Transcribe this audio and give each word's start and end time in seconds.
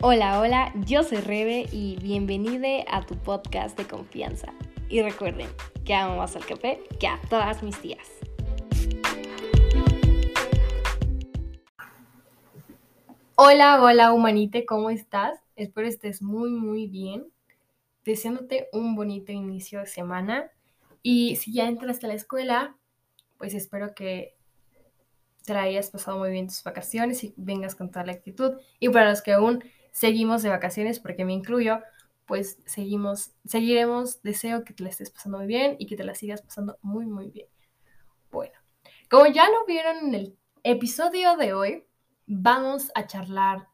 Hola, 0.00 0.40
hola, 0.40 0.72
yo 0.86 1.02
soy 1.02 1.18
Rebe 1.18 1.66
y 1.72 1.96
bienvenida 1.96 2.84
a 2.88 3.04
tu 3.04 3.16
podcast 3.16 3.76
de 3.76 3.84
confianza. 3.84 4.54
Y 4.88 5.02
recuerden 5.02 5.48
que 5.84 5.92
amo 5.92 6.18
más 6.18 6.36
al 6.36 6.46
café 6.46 6.84
que 7.00 7.08
a 7.08 7.20
todas 7.28 7.64
mis 7.64 7.76
tías. 7.80 8.06
Hola, 13.34 13.82
hola, 13.82 14.12
humanite, 14.12 14.64
¿cómo 14.64 14.90
estás? 14.90 15.40
Espero 15.56 15.88
estés 15.88 16.22
muy, 16.22 16.50
muy 16.50 16.86
bien. 16.86 17.32
Deseándote 18.04 18.68
un 18.72 18.94
bonito 18.94 19.32
inicio 19.32 19.80
de 19.80 19.86
semana. 19.86 20.52
Y 21.02 21.34
si 21.34 21.52
ya 21.52 21.66
entraste 21.66 22.06
a 22.06 22.10
la 22.10 22.14
escuela, 22.14 22.76
pues 23.36 23.52
espero 23.52 23.96
que 23.96 24.36
te 25.44 25.54
hayas 25.54 25.90
pasado 25.90 26.18
muy 26.18 26.30
bien 26.30 26.46
tus 26.46 26.62
vacaciones 26.62 27.24
y 27.24 27.34
vengas 27.36 27.74
con 27.74 27.90
toda 27.90 28.06
la 28.06 28.12
actitud. 28.12 28.58
Y 28.78 28.90
para 28.90 29.10
los 29.10 29.22
que 29.22 29.32
aún 29.32 29.64
seguimos 29.98 30.44
de 30.44 30.48
vacaciones, 30.48 31.00
porque 31.00 31.24
me 31.24 31.32
incluyo, 31.32 31.80
pues 32.24 32.60
seguimos, 32.66 33.32
seguiremos. 33.44 34.22
Deseo 34.22 34.62
que 34.62 34.72
te 34.72 34.84
la 34.84 34.90
estés 34.90 35.10
pasando 35.10 35.38
muy 35.38 35.48
bien 35.48 35.74
y 35.80 35.86
que 35.86 35.96
te 35.96 36.04
la 36.04 36.14
sigas 36.14 36.40
pasando 36.40 36.78
muy, 36.82 37.04
muy 37.04 37.30
bien. 37.30 37.48
Bueno, 38.30 38.54
como 39.10 39.26
ya 39.26 39.50
lo 39.50 39.66
vieron 39.66 39.96
en 40.06 40.14
el 40.14 40.38
episodio 40.62 41.36
de 41.36 41.52
hoy, 41.52 41.84
vamos 42.26 42.92
a 42.94 43.08
charlar. 43.08 43.66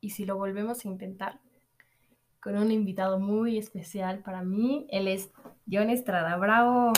Y 0.00 0.10
si 0.10 0.24
lo 0.24 0.38
volvemos 0.38 0.84
a 0.84 0.88
intentar, 0.88 1.38
con 2.40 2.56
un 2.56 2.70
invitado 2.70 3.18
muy 3.18 3.58
especial 3.58 4.20
para 4.20 4.42
mí. 4.42 4.86
Él 4.88 5.08
es 5.08 5.30
John 5.70 5.90
Estrada. 5.90 6.34
¡Bravo! 6.38 6.92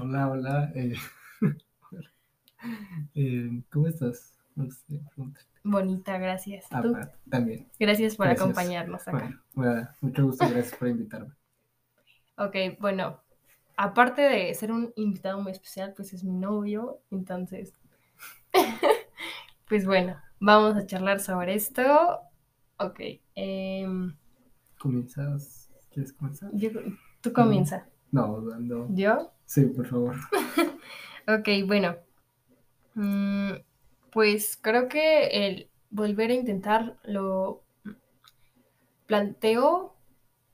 Hola, 0.00 0.28
hola. 0.28 0.72
Eh, 0.74 0.94
eh, 3.14 3.62
¿Cómo 3.70 3.86
estás? 3.86 4.36
No 4.56 4.68
sé, 4.68 5.00
Bonita, 5.64 6.18
gracias. 6.18 6.66
Ah, 6.70 6.82
¿Tú? 6.82 6.96
también. 7.30 7.68
Gracias 7.78 8.16
por 8.16 8.26
Gracias. 8.26 8.46
acompañarnos 8.48 9.06
acá. 9.08 9.18
Bueno, 9.18 9.40
bueno, 9.54 9.88
mucho 10.00 10.24
gusto, 10.24 10.44
gracias 10.48 10.74
por 10.74 10.88
invitarme. 10.88 11.32
Ok, 12.36 12.56
bueno, 12.80 13.20
aparte 13.76 14.22
de 14.22 14.54
ser 14.54 14.72
un 14.72 14.92
invitado 14.96 15.40
muy 15.40 15.52
especial, 15.52 15.92
pues 15.94 16.12
es 16.12 16.24
mi 16.24 16.32
novio, 16.32 17.00
entonces, 17.10 17.72
pues 19.68 19.86
bueno, 19.86 20.16
vamos 20.40 20.76
a 20.76 20.86
charlar 20.86 21.20
sobre 21.20 21.54
esto. 21.54 21.82
Ok, 22.78 23.00
em, 23.34 24.16
¿Comienzas? 24.78 25.70
¿Quieres 25.92 26.12
comenzar? 26.12 26.50
yo- 26.54 26.70
tú 27.20 27.32
comienza. 27.32 27.86
No, 28.10 28.40
no. 28.40 28.88
¿Yo? 28.94 29.32
Sí, 29.46 29.66
por 29.66 29.86
favor. 29.86 30.16
Ok, 31.28 31.48
bueno. 31.66 31.96
Mm, 32.94 33.52
pues 34.12 34.58
creo 34.60 34.88
que 34.88 35.46
el 35.46 35.70
volver 35.90 36.30
a 36.30 36.34
intentar 36.34 36.96
lo 37.04 37.62
planteo 39.06 39.94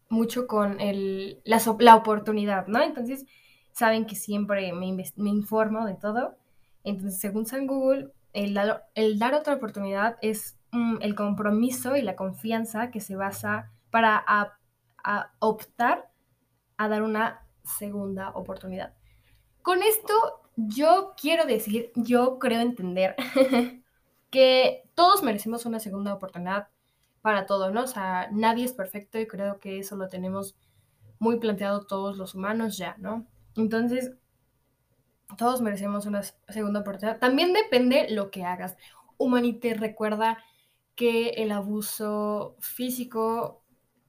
mucho 0.08 0.46
con 0.46 0.80
el, 0.80 1.40
la, 1.44 1.60
la 1.80 1.96
oportunidad, 1.96 2.66
¿no? 2.66 2.82
Entonces, 2.82 3.26
saben 3.72 4.06
que 4.06 4.16
siempre 4.16 4.72
me, 4.72 4.86
informo 5.30 5.86
de 5.86 5.94
todo. 5.94 6.36
Entonces, 6.84 7.20
según 7.20 7.46
San 7.46 7.66
Google, 7.66 8.12
el, 8.32 8.54
dar- 8.54 8.86
otra 9.34 9.54
oportunidad 9.54 10.16
es 10.22 10.56
mm, 10.72 10.96
el 11.00 11.14
compromiso 11.14 11.96
y 11.96 12.02
la 12.02 12.16
confianza 12.16 12.90
que 12.90 13.00
se 13.00 13.16
basa 13.16 13.70
para 13.90 14.24
optar 15.38 16.10
a 16.76 16.88
dar 16.88 17.02
una 17.02 17.46
segunda 17.64 18.30
oportunidad. 18.30 18.94
Con 19.62 19.82
esto 19.82 20.14
yo 20.60 21.14
quiero 21.16 21.46
decir, 21.46 21.92
yo 21.94 22.40
creo 22.40 22.60
entender 22.60 23.14
que 24.30 24.82
todos 24.94 25.22
merecemos 25.22 25.66
una 25.66 25.78
segunda 25.78 26.12
oportunidad 26.12 26.68
para 27.22 27.46
todo, 27.46 27.70
¿no? 27.70 27.84
O 27.84 27.86
sea, 27.86 28.28
nadie 28.32 28.64
es 28.64 28.72
perfecto 28.72 29.20
y 29.20 29.28
creo 29.28 29.60
que 29.60 29.78
eso 29.78 29.94
lo 29.94 30.08
tenemos 30.08 30.56
muy 31.20 31.38
planteado 31.38 31.86
todos 31.86 32.16
los 32.16 32.34
humanos 32.34 32.76
ya, 32.76 32.97
¿no? 32.98 33.24
Entonces, 33.56 34.12
todos 35.36 35.60
merecemos 35.60 36.06
una 36.06 36.22
segunda 36.22 36.80
oportunidad. 36.80 37.20
También 37.20 37.52
depende 37.52 38.08
lo 38.10 38.30
que 38.32 38.44
hagas. 38.44 38.76
Humanite 39.16 39.74
recuerda 39.74 40.38
que 40.97 41.28
el 41.30 41.52
abuso 41.52 42.56
físico, 42.58 43.62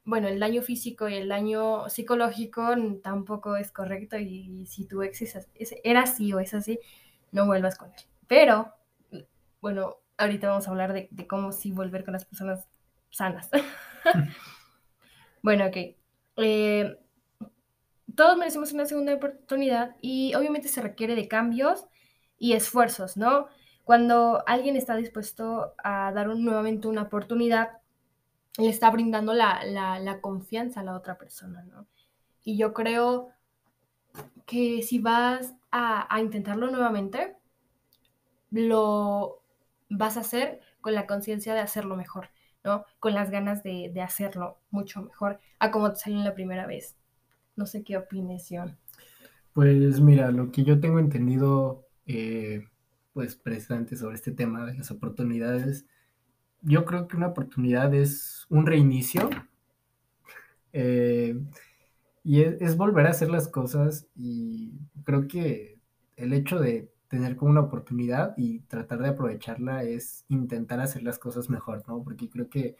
bueno, 0.09 0.27
el 0.27 0.39
daño 0.39 0.61
físico 0.61 1.07
y 1.09 1.15
el 1.15 1.29
daño 1.29 1.89
psicológico 1.89 2.63
tampoco 3.03 3.55
es 3.55 3.71
correcto 3.71 4.17
y 4.17 4.65
si 4.67 4.85
tu 4.85 5.03
ex 5.03 5.21
es 5.21 5.75
era 5.83 6.01
así 6.01 6.33
o 6.33 6.39
es 6.39 6.53
así, 6.53 6.79
no 7.31 7.45
vuelvas 7.45 7.77
con 7.77 7.89
él. 7.89 8.01
Pero, 8.27 8.73
bueno, 9.61 9.97
ahorita 10.17 10.49
vamos 10.49 10.67
a 10.67 10.71
hablar 10.71 10.93
de, 10.93 11.07
de 11.11 11.27
cómo 11.27 11.51
sí 11.51 11.71
volver 11.71 12.03
con 12.05 12.13
las 12.13 12.25
personas 12.25 12.67
sanas. 13.11 13.49
bueno, 15.41 15.65
ok. 15.67 15.77
Eh, 16.37 16.97
todos 18.15 18.37
merecemos 18.37 18.71
una 18.73 18.85
segunda 18.85 19.13
oportunidad 19.13 19.95
y 20.01 20.33
obviamente 20.35 20.67
se 20.67 20.81
requiere 20.81 21.15
de 21.15 21.27
cambios 21.27 21.85
y 22.37 22.53
esfuerzos, 22.53 23.17
¿no? 23.17 23.47
Cuando 23.83 24.43
alguien 24.47 24.75
está 24.75 24.95
dispuesto 24.95 25.73
a 25.83 26.11
dar 26.13 26.29
un- 26.29 26.43
nuevamente 26.43 26.87
una 26.87 27.03
oportunidad, 27.03 27.79
le 28.57 28.69
está 28.69 28.89
brindando 28.89 29.33
la, 29.33 29.63
la- 29.63 30.21
confianza 30.21 30.81
a 30.81 30.83
la 30.83 30.95
otra 30.95 31.17
persona, 31.17 31.63
¿no? 31.63 31.87
Y 32.43 32.57
yo 32.57 32.73
creo 32.73 33.29
que 34.45 34.81
si 34.81 34.99
vas 34.99 35.55
a, 35.71 36.07
intentarlo 36.19 36.71
nuevamente, 36.71 37.35
lo 38.51 39.43
vas 39.89 40.17
a 40.17 40.21
hacer 40.21 40.59
con 40.81 40.93
la 40.93 41.05
conciencia 41.05 41.53
de 41.53 41.59
hacerlo 41.59 41.95
mejor, 41.95 42.29
¿no? 42.63 42.85
Con 42.99 43.13
las 43.13 43.29
ganas 43.29 43.63
de, 43.63 43.91
de 43.93 44.01
hacerlo 44.01 44.57
mucho 44.71 45.01
mejor 45.01 45.39
a 45.59 45.71
como 45.71 45.91
te 45.91 45.99
salió 45.99 46.19
la 46.19 46.33
primera 46.33 46.65
vez. 46.65 46.95
No 47.55 47.65
sé 47.65 47.83
qué 47.83 47.97
opines. 47.97 48.49
Pues 49.53 49.99
mira, 49.99 50.31
lo 50.31 50.51
que 50.51 50.63
yo 50.63 50.79
tengo 50.79 50.99
entendido, 50.99 51.85
eh, 52.05 52.65
pues 53.13 53.35
precisamente 53.35 53.97
sobre 53.97 54.15
este 54.15 54.31
tema 54.31 54.65
de 54.65 54.75
las 54.75 54.91
oportunidades, 54.91 55.85
yo 56.61 56.85
creo 56.85 57.07
que 57.07 57.17
una 57.17 57.27
oportunidad 57.27 57.93
es 57.93 58.45
un 58.49 58.65
reinicio 58.65 59.29
eh, 60.73 61.39
y 62.23 62.41
es, 62.41 62.77
volver 62.77 63.07
a 63.07 63.11
hacer 63.11 63.29
las 63.29 63.47
cosas 63.47 64.07
y 64.15 64.73
creo 65.03 65.27
que 65.27 65.79
el 66.17 66.33
hecho 66.33 66.59
de 66.59 66.91
tener 67.07 67.35
como 67.35 67.51
una 67.51 67.61
oportunidad 67.61 68.35
y 68.37 68.59
tratar 68.61 68.99
de 68.99 69.09
aprovecharla 69.09 69.83
es 69.83 70.25
intentar 70.29 70.79
hacer 70.79 71.03
las 71.03 71.17
cosas 71.17 71.49
mejor, 71.49 71.83
¿no? 71.87 72.03
Porque 72.03 72.29
creo 72.29 72.49
que 72.49 72.75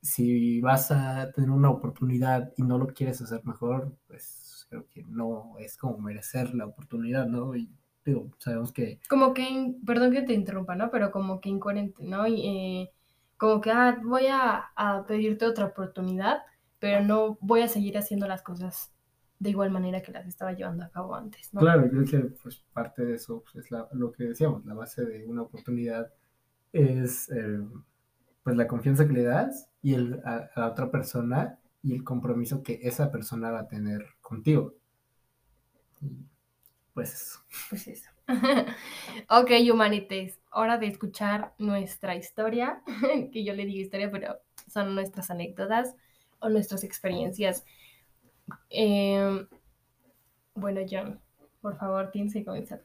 si 0.00 0.60
vas 0.60 0.90
a 0.90 1.30
tener 1.32 1.50
una 1.50 1.70
oportunidad 1.70 2.52
y 2.56 2.62
no 2.62 2.78
lo 2.78 2.88
quieres 2.88 3.20
hacer 3.20 3.44
mejor, 3.44 3.94
pues 4.08 4.66
creo 4.70 4.86
que 4.88 5.02
no 5.04 5.58
es 5.58 5.76
como 5.76 5.98
merecer 5.98 6.54
la 6.54 6.66
oportunidad, 6.66 7.26
¿no? 7.26 7.52
Digo, 8.04 8.30
sabemos 8.38 8.72
que 8.72 9.00
Como 9.08 9.34
que, 9.34 9.74
perdón 9.86 10.12
que 10.12 10.22
te 10.22 10.32
interrumpa, 10.34 10.74
¿no? 10.76 10.90
Pero 10.90 11.10
como 11.12 11.40
que 11.40 11.48
incoherente, 11.50 12.02
¿no? 12.04 12.26
Y, 12.26 12.46
eh, 12.46 12.92
como 13.36 13.60
que, 13.60 13.70
ah, 13.70 13.98
voy 14.02 14.26
a, 14.28 14.70
a 14.76 15.04
pedirte 15.06 15.44
otra 15.46 15.66
oportunidad, 15.66 16.42
pero 16.78 17.02
no 17.04 17.36
voy 17.40 17.62
a 17.62 17.68
seguir 17.68 17.98
haciendo 17.98 18.26
las 18.28 18.42
cosas 18.42 18.92
de 19.38 19.50
igual 19.50 19.70
manera 19.70 20.02
que 20.02 20.12
las 20.12 20.26
estaba 20.26 20.52
llevando 20.52 20.84
a 20.84 20.90
cabo 20.90 21.14
antes, 21.14 21.52
¿no? 21.52 21.74
Claro, 21.74 21.88
creo 21.90 22.04
que 22.04 22.18
pues 22.42 22.64
parte 22.72 23.04
de 23.04 23.14
eso 23.14 23.42
pues, 23.44 23.64
es 23.64 23.70
la- 23.70 23.88
lo 23.92 24.12
que 24.12 24.24
decíamos, 24.24 24.64
la 24.66 24.74
base 24.74 25.04
de 25.04 25.24
una 25.26 25.42
oportunidad 25.42 26.12
es 26.72 27.30
eh, 27.30 27.60
pues 28.44 28.56
la 28.56 28.68
confianza 28.68 29.06
que 29.06 29.14
le 29.14 29.24
das 29.24 29.70
y 29.82 29.94
el, 29.94 30.20
a, 30.24 30.50
a 30.54 30.60
la 30.60 30.68
otra 30.68 30.90
persona 30.90 31.60
y 31.82 31.94
el 31.94 32.04
compromiso 32.04 32.62
que 32.62 32.80
esa 32.82 33.10
persona 33.12 33.50
va 33.52 33.60
a 33.60 33.68
tener 33.68 34.06
contigo. 34.22 34.74
Pues 36.94 37.14
eso. 37.14 37.40
Pues 37.70 37.88
eso. 37.88 38.10
ok, 39.28 39.50
humanites, 39.72 40.38
hora 40.52 40.78
de 40.78 40.86
escuchar 40.86 41.54
nuestra 41.58 42.14
historia, 42.16 42.82
que 43.32 43.44
yo 43.44 43.54
le 43.54 43.64
digo 43.64 43.80
historia, 43.80 44.10
pero 44.10 44.38
son 44.68 44.94
nuestras 44.94 45.30
anécdotas 45.30 45.94
o 46.38 46.48
nuestras 46.48 46.84
experiencias. 46.84 47.64
Em, 48.68 49.46
bueno, 50.54 50.80
John, 50.88 51.20
por 51.60 51.76
favor, 51.78 52.10
tienes 52.10 52.32
que 52.32 52.44
comenzar. 52.44 52.82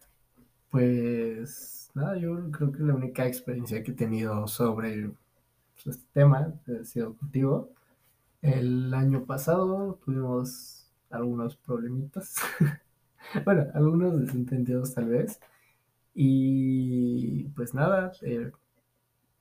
Pues 0.69 1.89
nada, 1.93 2.17
yo 2.17 2.51
creo 2.51 2.71
que 2.71 2.83
la 2.83 2.93
única 2.93 3.25
experiencia 3.25 3.83
que 3.83 3.91
he 3.91 3.95
tenido 3.95 4.47
sobre 4.47 5.11
pues, 5.83 5.97
este 5.97 6.07
tema 6.13 6.53
ha 6.67 6.83
sido 6.85 7.15
contigo. 7.15 7.69
El 8.41 8.93
año 8.93 9.25
pasado 9.25 9.99
tuvimos 10.05 10.87
algunos 11.09 11.55
problemitas, 11.55 12.35
bueno, 13.45 13.67
algunos 13.73 14.19
desentendidos 14.19 14.93
tal 14.93 15.09
vez, 15.09 15.39
y 16.13 17.43
pues 17.49 17.73
nada, 17.73 18.11
eh, 18.23 18.51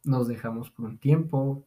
nos 0.04 0.28
dejamos 0.28 0.70
por 0.70 0.86
un 0.86 0.98
tiempo. 0.98 1.64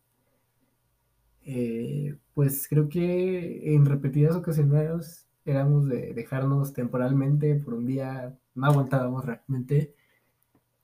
Eh, 1.44 2.16
pues 2.34 2.68
creo 2.68 2.90
que 2.90 3.74
en 3.74 3.86
repetidas 3.86 4.36
ocasiones 4.36 5.28
éramos 5.46 5.88
de 5.88 6.14
dejarnos 6.14 6.74
temporalmente 6.74 7.56
por 7.56 7.74
un 7.74 7.88
día, 7.88 8.38
no 8.54 8.68
aguantábamos 8.68 9.26
realmente 9.26 9.96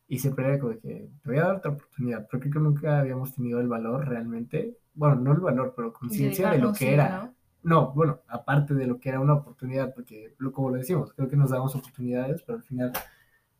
y 0.07 0.19
siempre 0.19 0.45
era 0.45 0.59
como 0.59 0.73
que 0.73 1.09
te 1.23 1.29
voy 1.29 1.37
a 1.37 1.43
dar 1.43 1.55
otra 1.57 1.71
oportunidad, 1.71 2.27
pero 2.29 2.41
creo 2.41 2.53
que 2.53 2.59
nunca 2.59 2.99
habíamos 2.99 3.33
tenido 3.33 3.59
el 3.59 3.67
valor 3.67 4.07
realmente, 4.07 4.77
bueno, 4.93 5.15
no 5.15 5.33
el 5.33 5.39
valor, 5.39 5.73
pero 5.75 5.93
conciencia 5.93 6.51
de 6.51 6.59
lo 6.59 6.73
que 6.73 6.93
era. 6.93 7.25
¿no? 7.25 7.34
Bueno, 7.93 8.21
aparte 8.27 8.73
de 8.75 8.85
lo 8.85 8.99
que 8.99 9.09
era 9.09 9.19
una 9.19 9.33
oportunidad, 9.33 9.93
porque 9.93 10.35
como 10.53 10.69
lo 10.69 10.77
decimos, 10.77 11.13
creo 11.13 11.27
que 11.29 11.35
nos 11.35 11.49
damos 11.49 11.75
oportunidades, 11.75 12.43
pero 12.43 12.59
al 12.59 12.63
final 12.63 12.93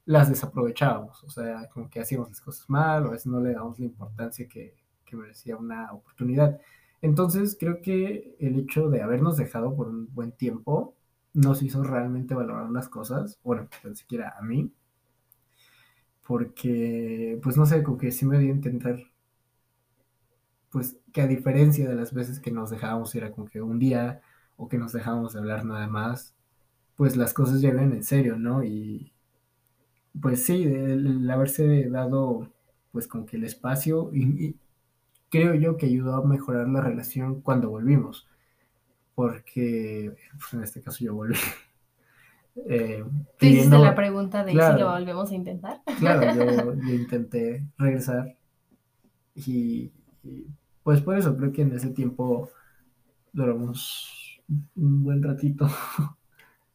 las 0.06 0.30
desaprovechábamos, 0.30 1.24
o 1.24 1.30
sea, 1.30 1.68
como 1.70 1.90
que 1.90 2.00
hacíamos 2.00 2.30
las 2.30 2.42
cosas 2.42 2.70
mal, 2.70 3.06
o 3.06 3.08
a 3.10 3.12
veces 3.12 3.28
no 3.28 3.40
le 3.40 3.54
damos 3.54 3.80
la 3.80 3.86
importancia 3.86 4.48
que, 4.48 4.76
que 5.04 5.16
merecía 5.16 5.58
una 5.58 5.92
oportunidad. 5.92 6.60
Entonces, 7.02 7.58
creo 7.60 7.82
que 7.82 8.36
el 8.40 8.60
hecho 8.60 8.90
de 8.90 9.02
habernos 9.02 9.38
dejado 9.38 9.76
por 9.76 9.88
un 9.88 10.14
buen 10.14 10.32
tiempo 10.32 10.96
nos 11.34 11.62
hizo 11.64 11.84
realmente 11.84 12.34
valorar 12.36 12.70
las 12.72 12.90
cosas, 12.90 13.40
bueno, 13.44 13.68
ni 13.84 13.96
siquiera 13.96 14.36
a 14.38 14.42
mí, 14.44 14.72
porque, 16.28 17.40
pues 17.44 17.58
no 17.58 17.66
sé, 17.66 17.84
como 17.84 17.98
que 17.98 18.12
sí 18.12 18.26
me 18.26 18.40
dio 18.40 18.50
a 18.50 18.56
entender, 18.56 19.08
pues 20.76 20.98
que 21.14 21.22
a 21.22 21.28
diferencia 21.28 21.88
de 21.88 21.96
las 21.96 22.14
veces 22.14 22.42
que 22.42 22.52
nos 22.52 22.70
dejábamos 22.70 23.16
ir 23.16 23.24
a 23.24 23.32
como 23.32 23.48
que 23.48 23.62
un 23.62 23.80
día 23.80 24.20
o 24.58 24.68
que 24.68 24.78
nos 24.78 24.92
dejábamos 24.92 25.32
de 25.32 25.40
hablar 25.40 25.64
nada 25.64 25.88
más, 25.88 26.36
pues 26.98 27.16
las 27.16 27.34
cosas 27.34 27.62
llegan 27.62 27.94
en 27.94 28.04
serio, 28.04 28.36
¿no? 28.36 28.62
Y 28.62 29.14
pues 30.22 30.44
sí, 30.44 30.64
el, 30.64 31.32
haberse 31.32 31.90
dado 31.90 32.52
pues 32.92 33.08
como 33.08 33.26
que 33.26 33.38
el 33.38 33.46
espacio 33.46 34.10
y, 34.14 34.58
creo 35.30 35.54
yo 35.54 35.78
que 35.78 35.86
ayudó 35.86 36.16
a 36.16 36.26
mejorar 36.26 36.68
la 36.68 36.82
relación 36.82 37.40
cuando 37.40 37.70
volvimos, 37.70 38.28
porque 39.16 40.14
pues 40.38 40.54
en 40.56 40.62
este 40.62 40.82
caso 40.82 41.06
yo 41.06 41.16
volví. 41.16 41.38
Eh, 42.70 43.04
¿Te 43.38 43.48
hiciste 43.48 43.78
la 43.78 43.94
pregunta 43.96 44.46
de 44.46 44.52
si 44.52 44.58
lo 44.58 44.90
volvemos 44.90 45.30
a 45.30 45.36
intentar? 45.36 45.82
Claro, 46.00 46.34
yo, 46.34 46.74
intenté 46.94 47.66
regresar 47.78 48.38
y, 49.36 49.92
pues 50.86 51.02
por 51.02 51.18
eso 51.18 51.36
creo 51.36 51.52
que 51.52 51.64
en 51.64 51.74
ese 51.74 51.90
tiempo 51.90 52.52
duramos 53.34 54.40
un 54.76 55.04
buen 55.04 55.24
ratito. 55.24 55.68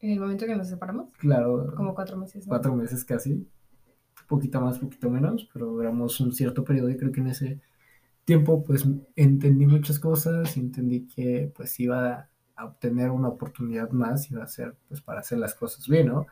¿En 0.01 0.11
el 0.11 0.19
momento 0.19 0.47
que 0.47 0.57
nos 0.57 0.69
separamos? 0.69 1.13
Claro. 1.17 1.73
Como 1.77 1.95
cuatro 1.95 2.17
meses. 2.17 2.45
Cuatro 2.45 2.75
meses 2.75 3.05
casi. 3.05 3.47
Poquito 4.27 4.61
más, 4.61 4.81
poquito 4.81 5.09
menos, 5.09 5.49
pero 5.53 5.67
duramos 5.67 6.19
un 6.19 6.33
cierto 6.33 6.65
periodo 6.65 6.91
y 6.91 6.97
creo 6.97 7.13
que 7.13 7.21
en 7.21 7.29
ese 7.29 7.61
tiempo 8.25 8.65
pues 8.65 8.85
entendí 9.15 9.65
muchas 9.67 10.01
cosas 10.01 10.57
y 10.57 10.61
entendí 10.61 11.07
que 11.07 11.53
pues 11.55 11.79
iba 11.79 12.29
a 12.57 12.65
obtener 12.65 13.13
una 13.13 13.29
oportunidad 13.29 13.91
más, 13.91 14.29
iba 14.29 14.43
a 14.43 14.49
ser 14.49 14.75
pues 14.89 15.01
para 15.01 15.21
hacer 15.21 15.39
las 15.39 15.55
cosas 15.55 15.87
bien, 15.87 16.09
¿no? 16.09 16.27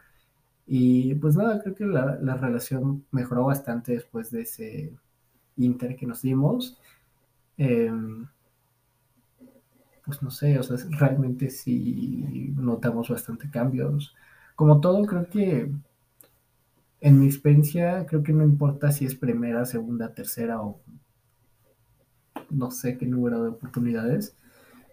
Y 0.67 1.15
pues 1.15 1.37
nada, 1.37 1.63
creo 1.63 1.77
que 1.77 1.87
la, 1.87 2.19
la 2.21 2.35
relación 2.35 3.07
mejoró 3.13 3.45
bastante 3.45 3.93
después 3.93 4.33
de 4.33 4.41
ese 4.43 4.93
inter 5.57 5.95
que 5.95 6.07
nos 6.07 6.23
dimos. 6.23 6.77
Em, 7.59 8.27
pues 10.07 10.23
no 10.23 10.31
sé, 10.31 10.59
o 10.59 10.63
sea, 10.63 10.77
realmente 10.99 11.51
sí 11.51 12.55
notamos 12.57 13.11
bastante 13.11 13.51
cambios. 13.51 14.15
Como 14.57 14.81
todo, 14.81 15.05
creo 15.07 15.29
que 15.29 15.71
en 17.01 17.21
mi 17.21 17.27
experiencia, 17.27 18.07
creo 18.07 18.23
que 18.23 18.33
no 18.33 18.45
importa 18.45 18.91
si 18.91 19.05
es 19.05 19.15
primera, 19.15 19.65
segunda, 19.65 20.15
tercera 20.15 20.61
o 20.63 20.81
no 22.51 22.71
sé 22.71 22.97
qué 22.97 23.07
número 23.07 23.43
de 23.43 23.51
oportunidades, 23.51 24.35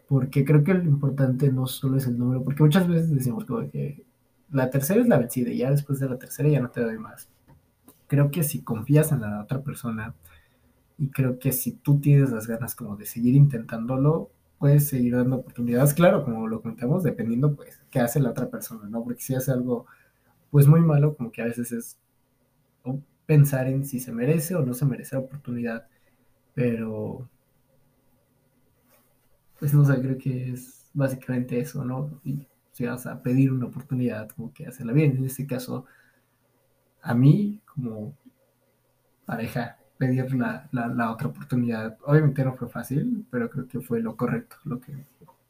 porque 0.08 0.46
creo 0.46 0.64
que 0.64 0.74
lo 0.74 0.84
importante 0.84 1.52
no 1.52 1.68
solo 1.68 1.98
es 1.98 2.08
el 2.08 2.18
número, 2.18 2.44
porque 2.44 2.64
muchas 2.64 2.88
veces 2.88 3.14
decimos 3.14 3.46
como 3.46 3.70
que 3.72 4.04
la 4.52 4.70
tercera 4.70 5.02
es 5.02 5.08
la 5.08 5.18
vencida 5.18 5.52
y 5.52 5.58
ya 5.60 5.72
después 5.72 6.00
de 6.00 6.10
la 6.10 6.18
tercera 6.18 6.50
ya 6.50 6.60
no 6.60 6.70
te 6.70 6.82
doy 6.82 6.98
más. 7.00 7.28
Creo 8.08 8.30
que 8.30 8.44
si 8.44 8.62
confías 8.62 9.12
en 9.12 9.22
la 9.22 9.42
otra 9.42 9.62
persona 9.62 10.14
y 10.98 11.10
creo 11.10 11.40
que 11.40 11.52
si 11.52 11.74
tú 11.74 12.00
tienes 12.00 12.32
las 12.32 12.48
ganas 12.48 12.76
como 12.76 12.96
de 12.96 13.06
seguir 13.06 13.36
intentándolo, 13.36 14.32
puedes 14.60 14.88
seguir 14.88 15.16
dando 15.16 15.38
oportunidades, 15.38 15.94
claro, 15.94 16.24
como 16.24 16.48
lo 16.48 16.62
contamos, 16.62 17.04
dependiendo 17.04 17.56
pues 17.56 17.82
qué 17.92 18.00
hace 18.00 18.20
la 18.20 18.32
otra 18.32 18.50
persona, 18.50 18.88
¿no? 18.90 19.04
Porque 19.04 19.22
si 19.22 19.36
hace 19.36 19.52
algo 19.52 19.86
pues 20.52 20.68
muy 20.68 20.82
malo, 20.82 21.16
como 21.16 21.32
que 21.32 21.42
a 21.42 21.46
veces 21.46 21.72
es 21.72 21.98
pensar 23.26 23.68
en 23.68 23.86
si 23.86 24.00
se 24.00 24.12
merece 24.12 24.56
o 24.56 24.66
no 24.66 24.74
se 24.74 24.86
merece 24.86 25.16
la 25.16 25.22
oportunidad, 25.22 25.88
pero 26.54 27.28
pues 29.60 29.74
no 29.74 29.84
sé, 29.86 30.00
creo 30.00 30.18
que 30.18 30.52
es 30.52 30.90
básicamente 30.94 31.60
eso, 31.60 31.84
¿no? 31.84 32.10
Y 32.24 32.48
si 32.72 32.86
vas 32.86 33.06
a 33.06 33.22
pedir 33.22 33.52
una 33.52 33.68
oportunidad, 33.68 34.30
como 34.30 34.54
que 34.54 34.68
hacerla 34.68 34.94
bien. 34.94 35.18
En 35.18 35.26
este 35.26 35.48
caso, 35.48 35.86
a 37.02 37.14
mí, 37.14 37.62
como 37.66 38.14
pareja, 39.26 39.78
pedir 39.98 40.34
la, 40.36 40.68
la, 40.72 41.12
otra 41.12 41.28
oportunidad, 41.28 41.98
obviamente 42.04 42.44
no 42.44 42.56
fue 42.56 42.68
fácil, 42.68 43.26
pero 43.30 43.50
creo 43.50 43.68
que 43.68 43.80
fue 43.80 44.02
lo 44.02 44.16
correcto, 44.16 44.58
lo 44.66 44.80
que, 44.80 44.94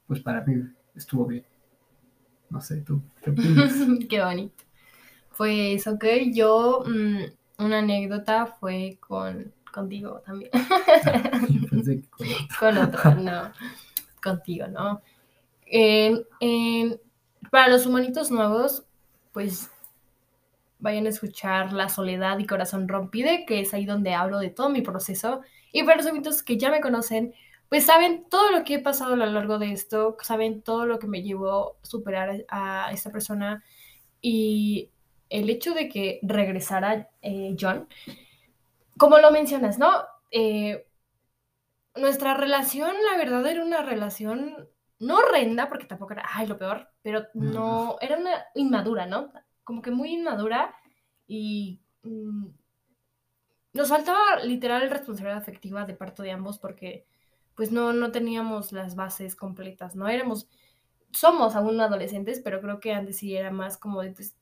pues 0.08 0.20
para 0.20 0.42
mí 0.42 0.64
estuvo 0.96 1.26
bien. 1.26 1.46
No 2.50 2.62
sé, 2.62 2.82
tú, 2.82 3.02
¿qué 3.22 3.32
opinas? 3.32 3.74
Qué 4.10 4.24
bonito. 4.24 4.64
Pues, 5.36 5.88
ok, 5.88 6.06
yo, 6.32 6.84
mm, 6.86 7.64
una 7.64 7.80
anécdota 7.80 8.46
fue 8.46 8.98
con, 9.00 9.52
contigo 9.74 10.22
también. 10.26 10.52
pensé 11.70 12.02
que 12.02 12.08
con 12.10 12.28
otro. 12.28 12.58
Con 12.60 12.78
otro, 12.78 13.16
no 13.16 13.52
contigo, 14.26 14.68
¿no? 14.68 15.02
para 17.52 17.68
los 17.70 17.86
humanitos 17.86 18.32
nuevos, 18.32 18.84
pues 19.32 19.70
vayan 20.86 21.08
a 21.08 21.10
escuchar 21.10 21.74
La 21.74 21.90
Soledad 21.90 22.38
y 22.38 22.46
Corazón 22.46 22.88
Rompide, 22.88 23.46
que 23.48 23.60
es 23.60 23.74
ahí 23.74 23.86
donde 23.86 24.14
hablo 24.14 24.38
de 24.38 24.52
todo 24.52 24.70
mi 24.70 24.82
proceso. 24.82 25.42
Y 25.72 25.84
para 25.84 25.98
los 25.98 26.06
humanitos 26.06 26.44
que 26.44 26.58
ya 26.58 26.70
me 26.70 26.80
conocen, 26.80 27.34
pues 27.70 27.86
saben 27.86 28.26
todo 28.30 28.52
lo 28.52 28.64
que 28.64 28.76
he 28.76 28.80
pasado 28.80 29.14
a 29.14 29.18
lo 29.18 29.26
largo 29.26 29.58
de 29.58 29.72
esto, 29.72 30.16
saben 30.22 30.62
todo 30.62 30.86
lo 30.86 31.00
que 31.00 31.08
me 31.08 31.24
llevó 31.24 31.78
a 31.82 31.86
superar 31.86 32.46
a 32.50 32.92
esta 32.94 33.12
persona 33.12 33.64
y 34.22 34.92
el 35.30 35.50
hecho 35.50 35.74
de 35.74 35.90
que 35.90 36.20
regresara 36.22 37.10
eh, 37.24 37.56
John, 37.60 37.88
como 38.96 39.18
lo 39.18 39.32
mencionas, 39.32 39.80
¿no? 39.80 39.90
Eh, 40.30 40.86
nuestra 41.96 42.36
relación, 42.36 42.94
la 43.12 43.18
verdad, 43.18 43.46
era 43.48 43.66
una 43.66 43.82
relación 43.82 44.70
no 45.00 45.18
horrenda, 45.18 45.68
porque 45.68 45.88
tampoco 45.88 46.14
era, 46.14 46.26
ay, 46.32 46.46
lo 46.46 46.60
peor, 46.60 46.90
pero 47.02 47.26
no, 47.34 47.98
era 48.02 48.18
una 48.18 48.46
inmadura, 48.54 49.08
¿no? 49.08 49.32
Como 49.66 49.82
que 49.82 49.92
muy 49.92 50.14
inmadura 50.14 50.74
y 51.28 51.82
mm, 52.04 52.48
nos 53.74 53.90
faltaba 53.90 54.40
literal 54.46 54.90
responsabilidad 54.90 55.38
afectiva 55.38 55.86
de 55.86 55.96
parte 55.96 56.24
de 56.24 56.32
ambos 56.32 56.60
porque 56.60 57.06
pues 57.56 57.72
no, 57.72 57.92
no 57.94 58.12
teníamos 58.12 58.72
las 58.72 58.96
bases 58.96 59.36
completas, 59.36 59.96
¿no? 59.96 60.08
Éramos, 60.08 60.50
somos 61.12 61.56
aún 61.56 61.80
adolescentes, 61.80 62.42
pero 62.42 62.62
creo 62.62 62.80
que 62.80 62.94
antes 62.94 63.18
sí 63.18 63.36
era 63.36 63.52
más 63.52 63.78
como 63.78 64.02
de, 64.02 64.12
pues, 64.12 64.36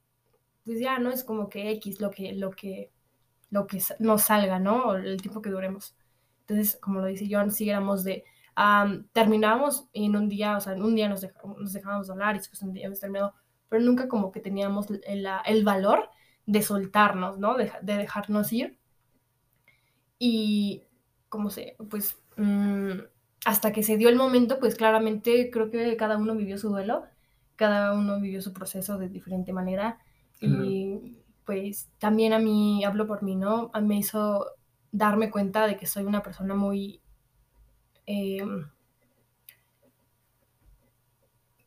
pues 0.65 0.79
ya, 0.79 0.99
¿no? 0.99 1.11
Es 1.11 1.23
como 1.23 1.49
que 1.49 1.71
X 1.71 2.01
lo 2.01 2.09
que, 2.11 2.33
lo 2.33 2.51
que, 2.51 2.91
lo 3.51 3.67
que 3.67 3.81
nos 3.99 4.23
salga, 4.23 4.59
¿no? 4.59 4.95
El 4.95 5.21
tiempo 5.21 5.41
que 5.41 5.51
duremos. 5.51 5.95
Entonces, 6.41 6.77
como 6.81 6.99
lo 6.99 7.05
dice 7.05 7.27
John, 7.29 7.51
sí 7.51 7.69
éramos 7.69 8.03
de, 8.03 8.23
um, 8.57 9.05
terminamos 9.13 9.87
en 9.93 10.15
un 10.15 10.27
día, 10.27 10.57
o 10.57 10.61
sea, 10.61 10.73
en 10.73 10.83
un 10.83 10.95
día 10.95 11.07
nos, 11.07 11.21
dejábamos 11.21 12.09
hablar 12.09 12.35
y 12.35 12.39
después 12.39 12.61
un 12.63 12.73
día 12.73 12.87
hemos 12.87 12.99
terminado, 12.99 13.33
pero 13.73 13.85
nunca 13.85 14.07
como 14.07 14.31
que 14.31 14.39
teníamos 14.39 14.85
el, 14.91 15.27
el 15.45 15.63
valor 15.63 16.11
de 16.45 16.61
soltarnos, 16.61 17.39
¿no? 17.39 17.55
De, 17.55 17.71
de, 17.81 17.97
dejarnos 17.97 18.53
ir. 18.53 18.77
Y, 20.19 20.83
como 21.27 21.49
sé, 21.49 21.75
pues, 21.89 22.19
mm, 22.37 22.99
hasta 23.45 23.71
que 23.71 23.81
se 23.81 23.97
dio 23.97 24.09
el 24.09 24.15
momento, 24.15 24.59
pues 24.59 24.75
claramente 24.75 25.49
creo 25.49 25.71
que 25.71 25.97
cada 25.97 26.17
uno 26.19 26.35
vivió 26.35 26.59
su 26.59 26.69
duelo, 26.69 27.05
cada 27.55 27.93
uno 27.93 28.21
vivió 28.21 28.43
su 28.43 28.53
proceso 28.53 28.99
de 28.99 29.09
diferente 29.09 29.53
manera. 29.53 29.97
Y 30.39 31.17
pues 31.43 31.89
también 31.97 32.33
a 32.33 32.37
mí, 32.37 32.85
hablo 32.85 33.07
por 33.07 33.23
mí, 33.23 33.35
¿no? 33.35 33.71
Me 33.81 33.97
hizo 33.97 34.45
darme 34.91 35.31
cuenta 35.31 35.65
de 35.65 35.77
que 35.77 35.87
soy 35.87 36.03
una 36.03 36.21
persona 36.21 36.53
muy... 36.53 37.01
Em, 38.05 38.69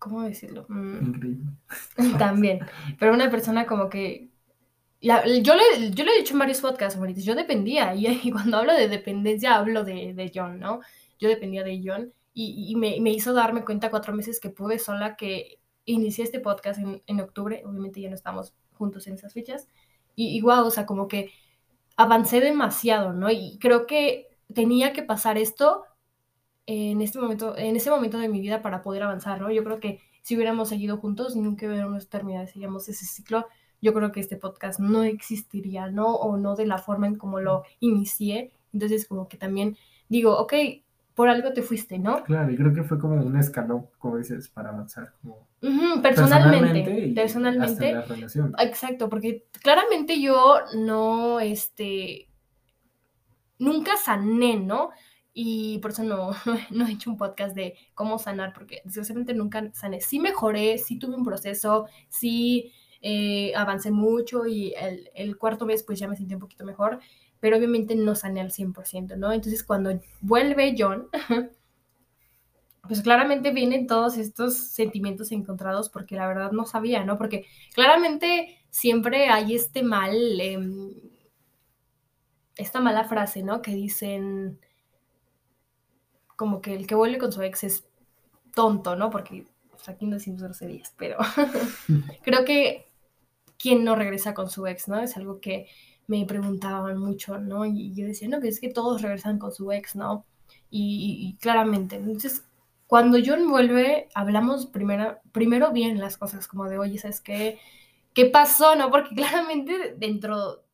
¿Cómo 0.07 0.23
decirlo? 0.23 0.67
Mm, 0.69 1.57
también, 2.19 2.61
pero 2.97 3.13
una 3.13 3.29
persona 3.29 3.67
como 3.67 3.89
que... 3.89 4.31
yo, 5.01 5.17
le, 5.25 5.91
yo 5.91 6.05
le 6.05 6.13
he 6.13 6.19
dicho 6.19 6.35
en 6.35 6.39
varios 6.39 6.61
podcasts, 6.61 6.97
yo 7.25 7.35
dependía, 7.35 7.93
y, 7.97 8.31
cuando 8.31 8.59
hablo 8.59 8.73
de 8.73 8.89
dependencia 8.89 9.57
hablo 9.57 9.83
de, 9.83 10.31
John, 10.33 10.61
¿no? 10.61 10.81
Yo 11.19 11.29
dependía 11.29 11.65
de 11.65 11.83
John 11.85 12.13
y, 12.33 12.77
me, 12.77 13.11
hizo 13.11 13.33
darme 13.33 13.65
cuenta 13.65 13.91
cuatro 13.91 14.15
meses 14.15 14.39
que 14.39 14.49
pude 14.49 14.79
sola 14.79 15.17
que 15.17 15.59
inicié 15.87 16.23
este 16.23 16.39
podcast 16.39 16.79
en, 16.79 17.03
en 17.09 17.21
octubre, 17.21 17.65
obviamente 17.67 18.01
ya 18.01 18.09
no 18.09 18.15
estamos 18.15 18.55
juntos 18.75 19.09
en 19.09 19.15
esas 19.15 19.33
fechas, 19.33 19.67
y, 20.15 20.37
igual, 20.37 20.61
o 20.61 20.71
sea, 20.71 20.87
como 20.87 21.09
que 21.09 21.33
avancé 21.97 22.41
demasiado, 22.41 23.13
¿no? 23.13 23.29
Y 23.29 23.59
creo 23.59 23.89
que 23.89 24.29
tenía 24.55 24.93
que 24.93 25.03
pasar 25.03 25.37
esto 25.37 25.83
en 26.67 27.01
este 27.01 27.19
momento, 27.19 27.57
en 27.57 27.77
ese 27.77 27.91
momento 27.91 28.19
de 28.19 28.29
mi 28.29 28.41
vida 28.41 28.61
para 28.61 28.83
poder 28.83 29.05
avanzar, 29.05 29.41
¿no? 29.41 29.51
Yo 29.51 29.65
creo 29.65 29.81
que 29.81 30.01
si 30.23 30.35
hubiéramos 30.35 30.69
seguido 30.69 30.99
juntos, 30.99 31.37
nunca 31.37 31.67
hubiéramos 31.67 32.09
terminado, 32.09 32.45
ese 32.45 32.93
ciclo. 32.93 33.47
Yo 33.81 33.95
creo 33.95 34.11
que 34.11 34.21
este 34.21 34.37
podcast 34.37 34.81
no 34.81 35.05
existiría, 35.05 35.89
¿no? 35.91 36.15
O 36.17 36.37
no 36.37 36.57
de 36.57 36.67
la 36.67 36.79
forma 36.79 37.07
en 37.07 37.15
como 37.15 37.41
lo 37.41 37.63
inicié. 37.79 38.51
Entonces, 38.73 39.07
como 39.07 39.29
que 39.29 39.37
también 39.37 39.77
digo, 40.09 40.37
ok, 40.37 40.55
por 41.15 41.29
algo 41.29 41.53
te 41.53 41.63
fuiste, 41.63 41.99
¿no? 41.99 42.25
Claro, 42.25 42.51
y 42.51 42.57
creo 42.57 42.75
que 42.75 42.83
fue 42.83 42.99
como 42.99 43.15
un 43.15 43.37
escalón, 43.37 43.87
como 43.99 44.19
dices, 44.19 44.49
para 44.49 44.71
avanzar. 44.71 45.15
Como 45.23 45.47
personalmente, 46.03 47.07
y 47.07 47.15
personalmente, 47.15 47.95
hasta 47.95 48.01
la 48.01 48.15
relación. 48.17 48.55
exacto, 48.59 49.09
porque 49.09 49.47
claramente 49.63 50.21
yo 50.21 50.57
no, 50.77 51.41
este, 51.41 52.29
nunca 53.59 53.97
sané, 53.97 54.57
¿no? 54.57 54.91
Y 55.39 55.81
por 55.81 55.91
eso 55.91 56.03
no, 56.03 56.31
no 56.71 56.87
he 56.87 56.93
hecho 56.93 57.11
un 57.11 57.19
podcast 57.19 57.55
de 57.55 57.75
cómo 57.93 58.19
sanar, 58.19 58.55
porque 58.55 58.81
desgraciadamente 58.87 59.35
nunca 59.35 59.71
sané. 59.75 60.01
Sí 60.01 60.19
mejoré, 60.19 60.79
sí 60.79 60.99
tuve 60.99 61.15
un 61.15 61.27
proceso, 61.27 61.89
sí 62.09 62.73
eh, 63.03 63.53
avancé 63.55 63.91
mucho 63.91 64.47
y 64.47 64.73
el, 64.79 65.11
el 65.15 65.37
cuarto 65.37 65.67
mes 65.67 65.83
pues 65.83 65.99
ya 65.99 66.09
me 66.09 66.17
sentí 66.17 66.33
un 66.33 66.41
poquito 66.41 66.65
mejor, 66.65 67.01
pero 67.39 67.59
obviamente 67.59 67.95
no 67.97 68.15
sané 68.15 68.41
al 68.41 68.51
100%, 68.51 69.19
¿no? 69.19 69.31
Entonces 69.31 69.63
cuando 69.63 70.01
vuelve 70.23 70.75
John, 70.79 71.09
pues 72.89 73.03
claramente 73.03 73.51
vienen 73.51 73.87
todos 73.87 74.17
estos 74.17 74.57
sentimientos 74.57 75.33
encontrados 75.33 75.91
porque 75.91 76.17
la 76.17 76.29
verdad 76.29 76.53
no 76.53 76.65
sabía, 76.65 77.05
¿no? 77.05 77.19
Porque 77.19 77.45
claramente 77.75 78.57
siempre 78.71 79.29
hay 79.29 79.55
este 79.55 79.83
mal, 79.83 80.17
em, 80.41 80.95
esta 82.57 82.81
mala 82.81 83.05
frase, 83.05 83.43
¿no? 83.43 83.61
Que 83.61 83.75
dicen 83.75 84.61
como 86.37 86.61
que 86.61 86.75
el 86.75 86.87
que 86.87 86.95
vuelve 86.95 87.19
con 87.19 87.33
su 87.33 87.43
ex 87.43 87.65
es 87.65 87.89
tonto, 88.55 88.97
¿no? 88.97 89.11
Porque 89.11 89.47
pues, 89.71 89.89
aquí 89.89 90.07
no 90.07 90.17
decimos 90.17 90.43
groserías, 90.43 90.95
pero 90.97 91.19
creo 92.23 92.45
que 92.45 92.87
quien 93.59 93.85
no 93.85 93.97
regresa 93.97 94.35
con 94.35 94.51
su 94.51 94.67
ex, 94.67 94.89
¿no? 94.89 95.01
Es 95.01 95.17
algo 95.17 95.41
que 95.41 95.69
me 96.07 96.25
preguntaban 96.27 96.99
mucho, 96.99 97.39
¿no? 97.39 97.65
Y 97.65 97.95
yo 97.95 98.07
decía, 98.07 98.29
no, 98.29 98.41
que 98.41 98.49
es 98.49 98.61
que 98.61 98.69
todos 98.69 99.03
regresan 99.03 99.39
con 99.39 99.53
su 99.53 99.73
ex, 99.73 99.97
¿no? 99.97 100.25
Y, 100.71 101.35
y 101.37 101.37
claramente, 101.41 101.97
entonces, 101.97 102.45
cuando 102.87 103.19
John 103.25 103.51
vuelve, 103.51 104.09
hablamos 104.15 104.67
primero, 104.67 105.19
primero 105.33 105.73
bien 105.73 105.99
las 105.99 106.17
cosas, 106.17 106.47
como 106.47 106.69
de, 106.69 106.79
oye, 106.79 106.99
¿sabes 106.99 107.21
qué? 107.21 107.59
¿Qué 108.15 108.27
pasó, 108.27 108.77
no? 108.77 108.91
Porque 108.91 109.15
claramente 109.15 109.95
dentro, 109.99 110.65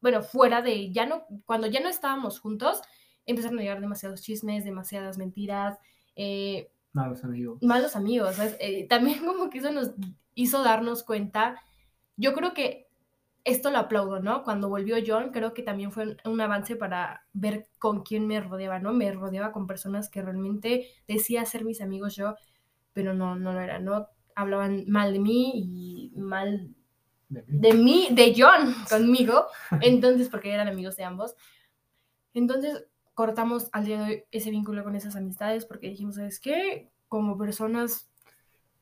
bueno, 0.00 0.22
fuera 0.22 0.62
de, 0.62 0.92
ya 0.92 1.06
no, 1.06 1.24
cuando 1.46 1.66
ya 1.66 1.80
no 1.80 1.88
estábamos 1.88 2.40
juntos, 2.40 2.82
empezaron 3.26 3.58
a 3.58 3.62
llegar 3.62 3.80
demasiados 3.80 4.22
chismes, 4.22 4.64
demasiadas 4.64 5.18
mentiras, 5.18 5.78
eh, 6.16 6.70
Malos 6.92 7.24
amigos. 7.24 7.62
malos 7.62 7.96
amigos, 7.96 8.36
¿sabes? 8.36 8.56
Eh, 8.60 8.86
también 8.88 9.18
como 9.26 9.50
que 9.50 9.58
eso 9.58 9.72
nos 9.72 9.92
hizo 10.34 10.62
darnos 10.62 11.02
cuenta, 11.04 11.60
yo 12.16 12.32
creo 12.34 12.54
que 12.54 12.88
esto 13.44 13.70
lo 13.70 13.78
aplaudo, 13.78 14.20
¿no? 14.20 14.44
Cuando 14.44 14.68
volvió 14.68 14.96
John, 15.04 15.30
creo 15.32 15.52
que 15.54 15.62
también 15.62 15.90
fue 15.90 16.04
un, 16.04 16.16
un 16.32 16.40
avance 16.40 16.76
para 16.76 17.26
ver 17.32 17.66
con 17.78 18.02
quién 18.02 18.26
me 18.26 18.40
rodeaba, 18.40 18.78
¿no? 18.78 18.92
Me 18.92 19.10
rodeaba 19.12 19.52
con 19.52 19.66
personas 19.66 20.08
que 20.08 20.22
realmente 20.22 20.88
decía 21.08 21.44
ser 21.44 21.64
mis 21.64 21.80
amigos 21.80 22.14
yo, 22.14 22.36
pero 22.92 23.14
no, 23.14 23.34
no 23.36 23.52
lo 23.52 23.60
eran, 23.60 23.84
¿no? 23.84 24.08
Hablaban 24.36 24.84
mal 24.88 25.12
de 25.12 25.18
mí 25.18 25.52
y 25.54 26.12
mal 26.16 26.74
de 27.28 27.42
mí. 27.42 27.60
de 27.60 27.72
mí, 27.74 28.08
de 28.12 28.34
John 28.36 28.74
conmigo, 28.90 29.46
entonces, 29.80 30.28
porque 30.28 30.52
eran 30.52 30.68
amigos 30.68 30.96
de 30.96 31.04
ambos. 31.04 31.34
Entonces, 32.34 32.86
cortamos 33.22 33.68
al 33.70 33.84
día 33.84 33.98
de 34.00 34.04
hoy 34.04 34.24
ese 34.32 34.50
vínculo 34.50 34.82
con 34.82 34.96
esas 34.96 35.14
amistades 35.14 35.64
porque 35.64 35.88
dijimos, 35.88 36.16
¿sabes 36.16 36.40
qué? 36.40 36.90
Como 37.06 37.38
personas, 37.38 38.10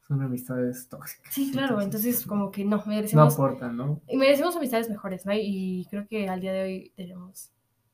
Son 0.08 0.22
amistades 0.22 0.88
tóxicas. 0.88 1.34
sí, 1.34 1.50
claro, 1.52 1.78
entonces 1.82 2.14
pues, 2.16 2.26
como 2.26 2.50
que 2.50 2.64
no, 2.64 2.78
No 2.78 2.84
merecemos, 2.86 3.34
aportan, 3.34 3.76
¿no? 3.76 4.00
y 4.08 4.16
merecemos 4.16 4.56
amistades 4.56 4.88
mejores, 4.88 5.26
¿no? 5.26 5.32
Y 5.34 5.86
creo 5.90 6.06
que 6.08 6.26
al 6.26 6.40
día 6.40 6.54
de 6.54 6.62
hoy 6.62 6.92
tenemos 6.96 7.50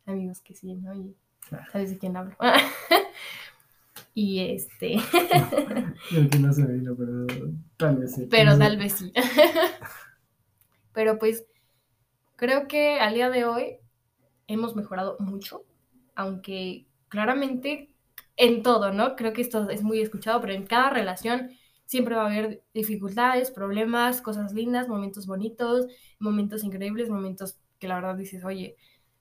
amigos 0.06 0.40
que 0.40 0.54
sí, 0.54 0.72
¿no? 0.76 0.94
Y 0.94 1.16
Claro. 1.48 1.64
sabes 1.72 1.90
de 1.90 1.98
quién 1.98 2.16
hablo. 2.16 2.36
y 4.14 4.38
este, 4.40 4.96
Creo 6.10 6.30
que 6.30 6.38
no 6.38 6.52
se 6.52 6.64
vino, 6.64 6.94
pero 6.96 7.26
tal 7.76 7.96
vez 7.96 8.14
sí. 8.14 8.28
pero 8.30 8.52
No 8.52 8.58
tal 8.58 8.76
vez 8.76 8.92
sí. 8.92 9.12
pero 10.92 11.18
pues 11.18 11.44
creo 12.36 12.68
que 12.68 13.00
al 13.00 13.14
día 13.14 13.30
de 13.30 13.44
hoy 13.46 13.78
hemos 14.46 14.76
mejorado 14.76 15.16
mucho, 15.18 15.64
aunque 16.16 16.86
claramente 17.08 17.92
en 18.36 18.62
todo, 18.62 18.92
¿no? 18.92 19.16
Creo 19.16 19.32
que 19.32 19.42
esto 19.42 19.70
es 19.70 19.82
muy 19.82 20.00
escuchado, 20.00 20.40
pero 20.40 20.52
en 20.52 20.66
cada 20.66 20.90
relación 20.90 21.50
siempre 21.86 22.16
va 22.16 22.24
a 22.24 22.26
haber 22.26 22.62
dificultades, 22.74 23.50
problemas, 23.50 24.20
cosas 24.20 24.52
lindas, 24.52 24.88
momentos 24.88 25.26
bonitos, 25.26 25.86
momentos 26.18 26.64
increíbles, 26.64 27.08
momentos 27.08 27.58
que 27.78 27.88
la 27.88 27.96
verdad 27.96 28.16
dices, 28.16 28.44
oye, 28.44 28.76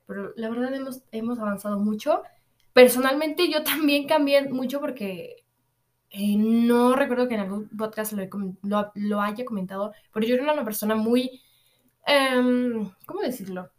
pero 0.07 0.33
la 0.35 0.49
verdad 0.49 0.73
hemos, 0.73 1.03
hemos 1.11 1.39
avanzado 1.39 1.79
mucho. 1.79 2.23
Personalmente 2.73 3.49
yo 3.51 3.63
también 3.63 4.07
cambié 4.07 4.49
mucho 4.49 4.79
porque 4.79 5.45
eh, 6.09 6.37
no 6.37 6.95
recuerdo 6.95 7.27
que 7.27 7.35
en 7.35 7.41
algún 7.41 7.69
podcast 7.69 8.13
lo, 8.13 9.21
haya 9.21 9.45
comentado, 9.45 9.93
pero 10.13 10.25
yo 10.25 10.35
era 10.35 10.53
una 10.53 10.63
persona 10.63 10.95
muy, 10.95 11.41
em, 12.05 12.89
¿cómo 13.05 13.21
decirlo? 13.21 13.71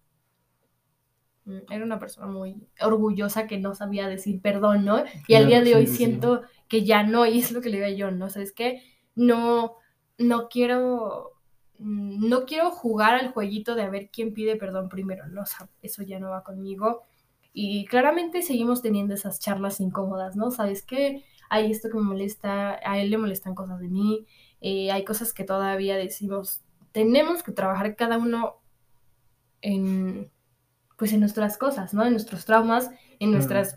Mm, 1.47 1.59
Era 1.71 1.85
una 1.85 1.99
persona 1.99 2.27
muy 2.27 2.57
orgullosa 2.81 3.47
que 3.47 3.59
no 3.59 3.75
sabía 3.75 4.09
decir 4.09 4.41
perdón, 4.43 4.85
¿no? 4.85 5.05
Y 5.29 5.35
al 5.35 5.47
día 5.47 5.63
de 5.63 5.75
hoy 5.77 5.87
sí, 5.87 5.93
sí. 5.93 5.97
siento 5.99 6.43
que 6.69 6.85
ya 6.85 7.03
no, 7.05 7.25
y 7.27 7.39
es 7.39 7.53
lo 7.53 7.61
que 7.61 7.71
le 7.71 7.79
digo 7.87 8.05
a 8.05 8.07
John, 8.09 8.19
¿no? 8.19 8.29
¿Sabes 8.31 8.53
qué? 8.53 8.83
No, 9.15 9.77
no 10.19 10.49
quiero, 10.49 11.33
mm, 11.79 12.29
no 12.29 12.45
quiero 12.47 12.71
jugar 12.71 13.15
al 13.15 13.33
jueguito 13.33 13.75
de 13.75 13.83
a 13.83 13.91
ver 13.91 14.11
quién 14.13 14.35
pide 14.35 14.57
perdón 14.57 14.89
primero, 14.89 15.27
¿no? 15.29 15.43
O 15.43 15.47
sea, 15.47 15.69
eso 15.83 16.03
ya 16.03 16.19
no 16.19 16.31
va 16.31 16.43
conmigo. 16.45 17.03
Y 17.53 17.87
claramente 17.87 18.43
seguimos 18.43 18.83
teniendo 18.83 19.15
esas 19.15 19.41
charlas 19.41 19.81
incómodas, 19.81 20.37
¿no? 20.37 20.51
¿Sabes 20.51 20.83
qué? 20.83 21.25
Hay 21.49 21.71
esto 21.71 21.89
que 21.89 21.97
me 21.97 22.03
molesta, 22.03 22.81
a 22.85 22.99
él 22.99 23.11
le 23.11 23.19
molestan 23.19 23.55
cosas 23.55 23.81
de 23.81 23.89
mí, 23.89 24.27
eh, 24.61 24.91
hay 24.91 25.05
cosas 25.05 25.33
que 25.33 25.45
todavía 25.45 25.97
decimos, 25.97 26.63
tenemos 26.93 27.43
que 27.43 27.53
trabajar 27.53 27.95
cada 27.97 28.19
uno 28.19 28.57
en, 29.63 30.31
pues 30.97 31.13
en 31.13 31.21
nuestras 31.21 31.59
cosas, 31.59 31.95
¿no? 31.95 32.05
En 32.05 32.13
nuestros 32.13 32.45
traumas, 32.45 32.91
en 33.19 33.33
nuestras, 33.33 33.77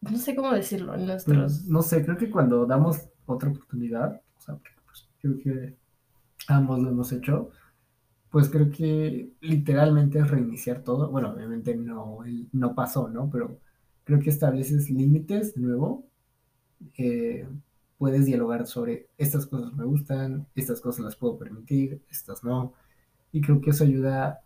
no 0.00 0.18
sé 0.18 0.34
cómo 0.36 0.52
decirlo, 0.52 0.94
en 0.94 1.06
nuestros... 1.06 1.66
no 1.66 1.82
sé, 1.82 2.04
creo 2.04 2.16
que 2.16 2.30
cuando 2.30 2.66
damos 2.66 3.08
otra 3.26 3.50
oportunidad, 3.50 4.20
o 4.36 4.40
sea, 4.40 4.54
porque, 4.54 4.70
pues, 4.86 5.08
creo 5.20 5.38
que 5.38 5.76
ambos 6.48 6.80
lo 6.80 6.90
hemos 6.90 7.12
hecho, 7.12 7.50
pues 8.30 8.48
creo 8.48 8.70
que 8.70 9.32
literalmente 9.40 10.18
es 10.18 10.30
reiniciar 10.30 10.82
todo. 10.82 11.10
Bueno, 11.10 11.30
obviamente 11.32 11.74
no, 11.74 12.18
no 12.52 12.74
pasó, 12.74 13.08
¿no? 13.08 13.30
Pero 13.30 13.58
creo 14.04 14.20
que 14.20 14.30
estableces 14.30 14.90
límites 14.90 15.54
de 15.54 15.62
nuevo. 15.62 16.04
eh, 16.98 17.46
puedes 17.98 18.26
dialogar 18.26 18.66
sobre 18.66 19.08
estas 19.18 19.46
cosas 19.46 19.72
me 19.74 19.84
gustan, 19.84 20.46
estas 20.54 20.80
cosas 20.80 21.04
las 21.04 21.16
puedo 21.16 21.38
permitir, 21.38 22.02
estas 22.10 22.44
no. 22.44 22.74
Y 23.32 23.40
creo 23.40 23.60
que 23.60 23.70
eso 23.70 23.84
ayuda 23.84 24.42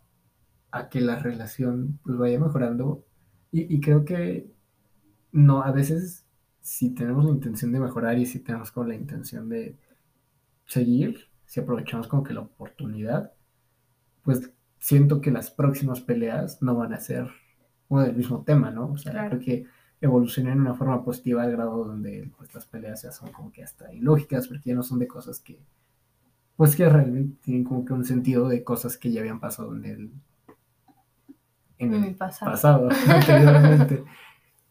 a 0.72 0.88
que 0.88 1.00
la 1.00 1.18
relación 1.18 1.98
pues 2.04 2.16
vaya 2.18 2.38
mejorando. 2.40 3.04
Y, 3.52 3.74
y 3.74 3.80
creo 3.80 4.04
que 4.04 4.52
no, 5.32 5.62
a 5.62 5.72
veces 5.72 6.26
si 6.60 6.90
tenemos 6.94 7.24
la 7.24 7.32
intención 7.32 7.72
de 7.72 7.80
mejorar 7.80 8.18
y 8.18 8.26
si 8.26 8.40
tenemos 8.40 8.72
como 8.72 8.86
la 8.88 8.94
intención 8.96 9.48
de 9.48 9.78
seguir, 10.66 11.28
si 11.46 11.60
aprovechamos 11.60 12.08
como 12.08 12.22
que 12.24 12.34
la 12.34 12.40
oportunidad, 12.42 13.32
pues 14.22 14.52
siento 14.78 15.20
que 15.20 15.30
las 15.30 15.50
próximas 15.50 16.00
peleas 16.00 16.62
no 16.62 16.76
van 16.76 16.92
a 16.94 17.00
ser 17.00 17.28
uno 17.88 18.02
del 18.02 18.16
mismo 18.16 18.44
tema, 18.44 18.70
¿no? 18.70 18.92
O 18.92 18.98
sea, 18.98 19.12
Claro. 19.12 19.30
creo 19.30 19.40
que 19.40 19.66
evolucionan 20.00 20.56
de 20.56 20.62
una 20.62 20.74
forma 20.74 21.04
positiva 21.04 21.42
al 21.42 21.52
grado 21.52 21.84
donde 21.84 22.30
pues 22.36 22.54
las 22.54 22.66
peleas 22.66 23.02
ya 23.02 23.12
son 23.12 23.32
como 23.32 23.52
que 23.52 23.62
hasta 23.64 23.92
ilógicas, 23.92 24.48
porque 24.48 24.70
ya 24.70 24.74
no 24.76 24.82
son 24.82 24.98
de 25.00 25.08
cosas 25.08 25.40
que, 25.40 25.60
pues 26.56 26.76
que 26.76 26.88
realmente 26.88 27.38
tienen 27.42 27.64
como 27.64 27.84
que 27.84 27.92
un 27.92 28.04
sentido 28.04 28.48
de 28.48 28.64
cosas 28.64 28.96
que 28.98 29.10
ya 29.12 29.20
habían 29.20 29.40
pasado 29.40 29.74
en 29.74 29.84
el, 29.84 30.12
en 31.80 31.94
el 31.94 32.00
mi 32.00 32.10
pasado. 32.14 32.50
pasado 32.52 32.88
anteriormente. 33.08 34.04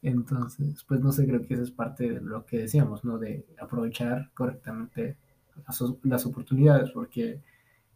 Entonces, 0.01 0.83
pues 0.87 1.01
no 1.01 1.11
sé, 1.11 1.27
creo 1.27 1.45
que 1.45 1.55
eso 1.55 1.63
es 1.63 1.71
parte 1.71 2.09
de 2.09 2.21
lo 2.21 2.45
que 2.45 2.59
decíamos, 2.59 3.03
¿no? 3.03 3.17
De 3.17 3.45
aprovechar 3.61 4.31
correctamente 4.33 5.17
las, 5.67 5.81
o- 5.81 5.99
las 6.03 6.25
oportunidades, 6.25 6.91
porque 6.91 7.41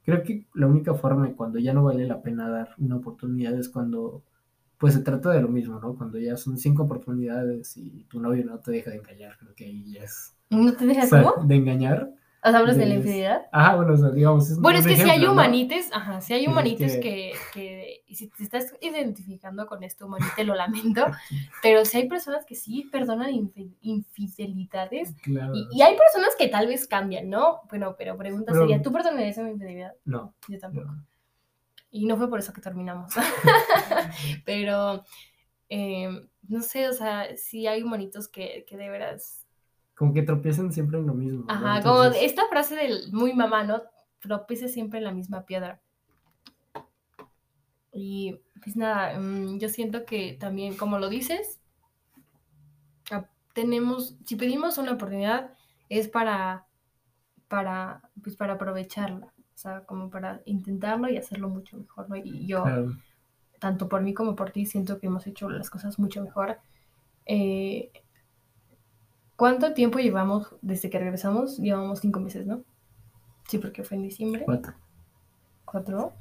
creo 0.04 0.24
que 0.24 0.46
la 0.54 0.68
única 0.68 0.94
forma 0.96 1.28
de 1.28 1.34
cuando 1.34 1.60
ya 1.60 1.74
no 1.74 1.84
vale 1.86 2.06
la 2.06 2.22
pena 2.22 2.50
dar 2.50 2.70
una 2.78 2.98
oportunidad 2.98 3.54
es 3.58 3.70
cuando, 3.70 4.22
pues 4.78 4.96
se 4.96 5.02
trata 5.02 5.32
de 5.32 5.42
lo 5.42 5.48
mismo, 5.48 5.80
¿no? 5.80 5.96
Cuando 5.96 6.20
ya 6.20 6.36
son 6.38 6.58
cinco 6.58 6.84
oportunidades 6.84 7.78
y 7.78 8.04
tu 8.06 8.20
novio 8.20 8.44
no 8.46 8.60
te 8.60 8.72
deja 8.72 8.92
de 8.92 8.98
engañar, 8.98 9.38
creo 9.38 9.56
que 9.56 9.66
ahí 9.66 9.94
ya 9.94 10.04
es... 10.04 10.36
¿No 10.50 10.74
te 10.76 10.84
o 10.84 10.88
dejas 10.88 11.10
sea, 11.10 11.24
de 11.46 11.56
engañar, 11.56 12.12
O 12.44 12.50
sea, 12.50 12.60
hablas 12.60 12.78
de 12.78 12.86
la 12.86 12.96
Des- 12.96 12.98
infidelidad. 12.98 13.42
Ajá, 13.54 13.76
bueno, 13.78 13.94
o 13.94 13.98
sea, 13.98 14.10
digamos. 14.10 14.50
Es 14.52 14.60
Bueno, 14.60 14.80
es 14.80 14.86
que 14.86 14.96
si 14.98 15.02
hay 15.04 15.08
ejemplo, 15.10 15.28
¿no? 15.28 15.34
humanites, 15.34 15.90
ajá, 15.94 16.22
si 16.22 16.34
hay 16.34 16.46
Pues 16.46 16.50
es 16.50 16.52
humanites 16.54 16.94
que- 16.96 17.00
que, 17.00 17.34
que, 17.54 17.83
y 18.14 18.16
si 18.16 18.28
te 18.28 18.44
estás 18.44 18.76
identificando 18.80 19.66
con 19.66 19.84
esto, 19.84 20.06
humanite, 20.06 20.44
lo 20.44 20.54
lamento, 20.54 21.04
pero 21.64 21.84
si 21.84 21.98
hay 21.98 22.08
personas 22.08 22.46
que 22.46 22.54
sí 22.54 22.88
perdonan 22.92 23.32
infi- 23.32 23.74
infidelidades 23.82 25.16
Claro. 25.24 25.54
y, 25.56 25.68
y 25.72 25.82
hay 25.82 25.98
personas 25.98 26.30
que 26.38 26.48
tal 26.48 26.68
vez 26.68 26.88
cambian, 26.88 27.28
¿no? 27.28 27.62
Bueno, 27.70 27.96
pero 27.98 28.16
pregunta 28.16 28.52
Pero- 28.52 28.66
sería, 28.68 28.84
¿tú 28.84 28.92
perdonarías 28.92 29.38
una 29.40 29.50
infidelidad? 29.50 29.94
No. 30.06 30.36
Yo 30.48 30.60
tampoco. 30.60 30.86
no. 30.92 31.06
Y 31.90 32.06
no 32.06 32.16
fue 32.18 32.30
por 32.30 32.38
eso 32.38 32.54
que 32.54 32.62
terminamos. 32.62 33.14
pero, 34.46 35.04
eh, 35.70 36.28
no 36.48 36.62
sé, 36.62 36.88
o 36.88 36.94
sea, 36.94 37.36
sí 37.36 37.66
hay 37.68 37.82
humanitos 37.82 38.28
que, 38.28 38.64
que 38.68 38.78
de 38.78 38.90
veras 38.90 39.46
Como 39.96 40.14
que 40.14 40.22
tropiezan 40.22 40.72
siempre 40.72 41.00
en 41.00 41.08
lo 41.08 41.16
mismo. 41.16 41.46
Ajá, 41.48 41.82
como 41.82 42.04
Entonces, 42.04 42.24
esta 42.24 42.48
frase 42.48 42.76
del 42.76 43.12
muy 43.12 43.34
mamá, 43.34 43.64
¿no? 43.64 43.82
Tropiece 44.20 44.70
siempre 44.70 45.00
en 45.00 45.06
la 45.06 45.12
misma 45.14 45.46
piedra. 45.46 45.82
Y 47.94 48.40
pues 48.62 48.76
nada, 48.76 49.20
mm, 49.20 49.60
yo 49.60 49.70
siento 49.70 50.06
que 50.06 50.34
también, 50.40 50.76
como 50.76 51.00
lo 51.00 51.10
dices, 51.10 51.60
tenemos, 53.54 54.18
si 54.26 54.36
pedimos 54.36 54.78
una 54.78 54.94
oportunidad, 54.94 55.54
es 55.90 56.08
para, 56.08 56.66
para, 57.48 58.02
pues 58.24 58.36
para 58.36 58.54
aprovecharla. 58.54 59.28
O 59.28 59.58
sea, 59.58 59.86
como 59.86 60.10
para 60.10 60.42
intentarlo 60.46 61.08
y 61.10 61.18
hacerlo 61.18 61.50
mucho 61.50 61.78
mejor, 61.78 62.10
¿no? 62.10 62.16
Y 62.16 62.48
yo, 62.48 62.64
claro. 62.64 62.98
tanto 63.60 63.88
por 63.88 64.02
mí 64.02 64.14
como 64.14 64.36
por 64.36 64.52
ti, 64.52 64.66
siento 64.66 65.00
que 65.00 65.08
hemos 65.08 65.28
hecho 65.28 65.50
las 65.50 65.70
cosas 65.70 66.00
mucho 66.00 66.24
mejor. 66.24 66.58
Eh, 67.26 67.92
¿Cuánto 69.36 69.74
tiempo 69.74 70.00
llevamos 70.00 70.56
desde 70.62 70.90
que 70.90 71.00
regresamos? 71.00 71.58
Llevamos 71.60 72.00
cinco 72.00 72.20
meses, 72.20 72.48
¿no? 72.48 72.64
Sí, 73.48 73.60
porque 73.60 73.84
fue 73.84 73.98
en 73.98 74.04
diciembre. 74.04 74.44
Cuatro. 74.46 74.74
Cuatro. 75.66 76.14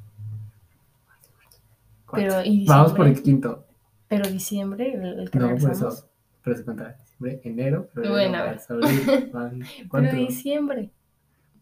Pero, 2.13 2.45
¿y 2.45 2.67
Vamos 2.67 2.93
por 2.93 3.07
el 3.07 3.23
quinto. 3.23 3.67
Pero 4.09 4.29
diciembre, 4.29 4.95
el, 4.95 5.21
el 5.21 5.31
que 5.31 5.39
No, 5.39 5.47
por 5.49 5.59
regresamos. 5.61 5.95
eso. 5.95 6.09
Pero 6.45 6.57
se 6.57 6.65
cuenta 6.65 6.93
diciembre, 6.99 7.41
enero, 7.45 7.89
febrero, 7.95 8.13
Bueno, 8.15 8.39
a 8.39 8.43
ver. 8.43 8.51
marzo, 8.57 8.75
abril, 8.75 9.31
van 9.33 9.61
Pero 9.91 10.13
diciembre. 10.15 10.91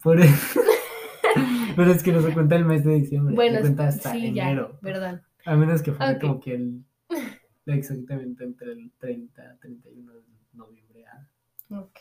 Por 0.02 0.20
eso. 0.20 0.60
Pero 1.76 1.92
es 1.92 2.02
que 2.02 2.12
no 2.12 2.22
se 2.22 2.32
cuenta 2.32 2.56
el 2.56 2.64
mes 2.64 2.84
de 2.84 2.94
diciembre. 2.94 3.34
Bueno, 3.34 3.56
se 3.56 3.60
cuenta 3.62 3.88
hasta 3.88 4.12
sí, 4.12 4.26
enero. 4.28 4.72
ya, 4.72 4.80
perdón. 4.80 5.22
A 5.44 5.56
menos 5.56 5.82
que 5.82 5.92
fuera 5.92 6.12
Ok. 6.12 6.20
como 6.20 6.40
que 6.40 6.54
el. 6.54 6.84
Exactamente 7.66 8.42
entre 8.44 8.72
el 8.72 8.90
30, 8.98 9.58
31 9.60 10.12
de 10.14 10.22
noviembre. 10.54 11.04
ah, 11.06 11.26
Ok. 11.70 11.98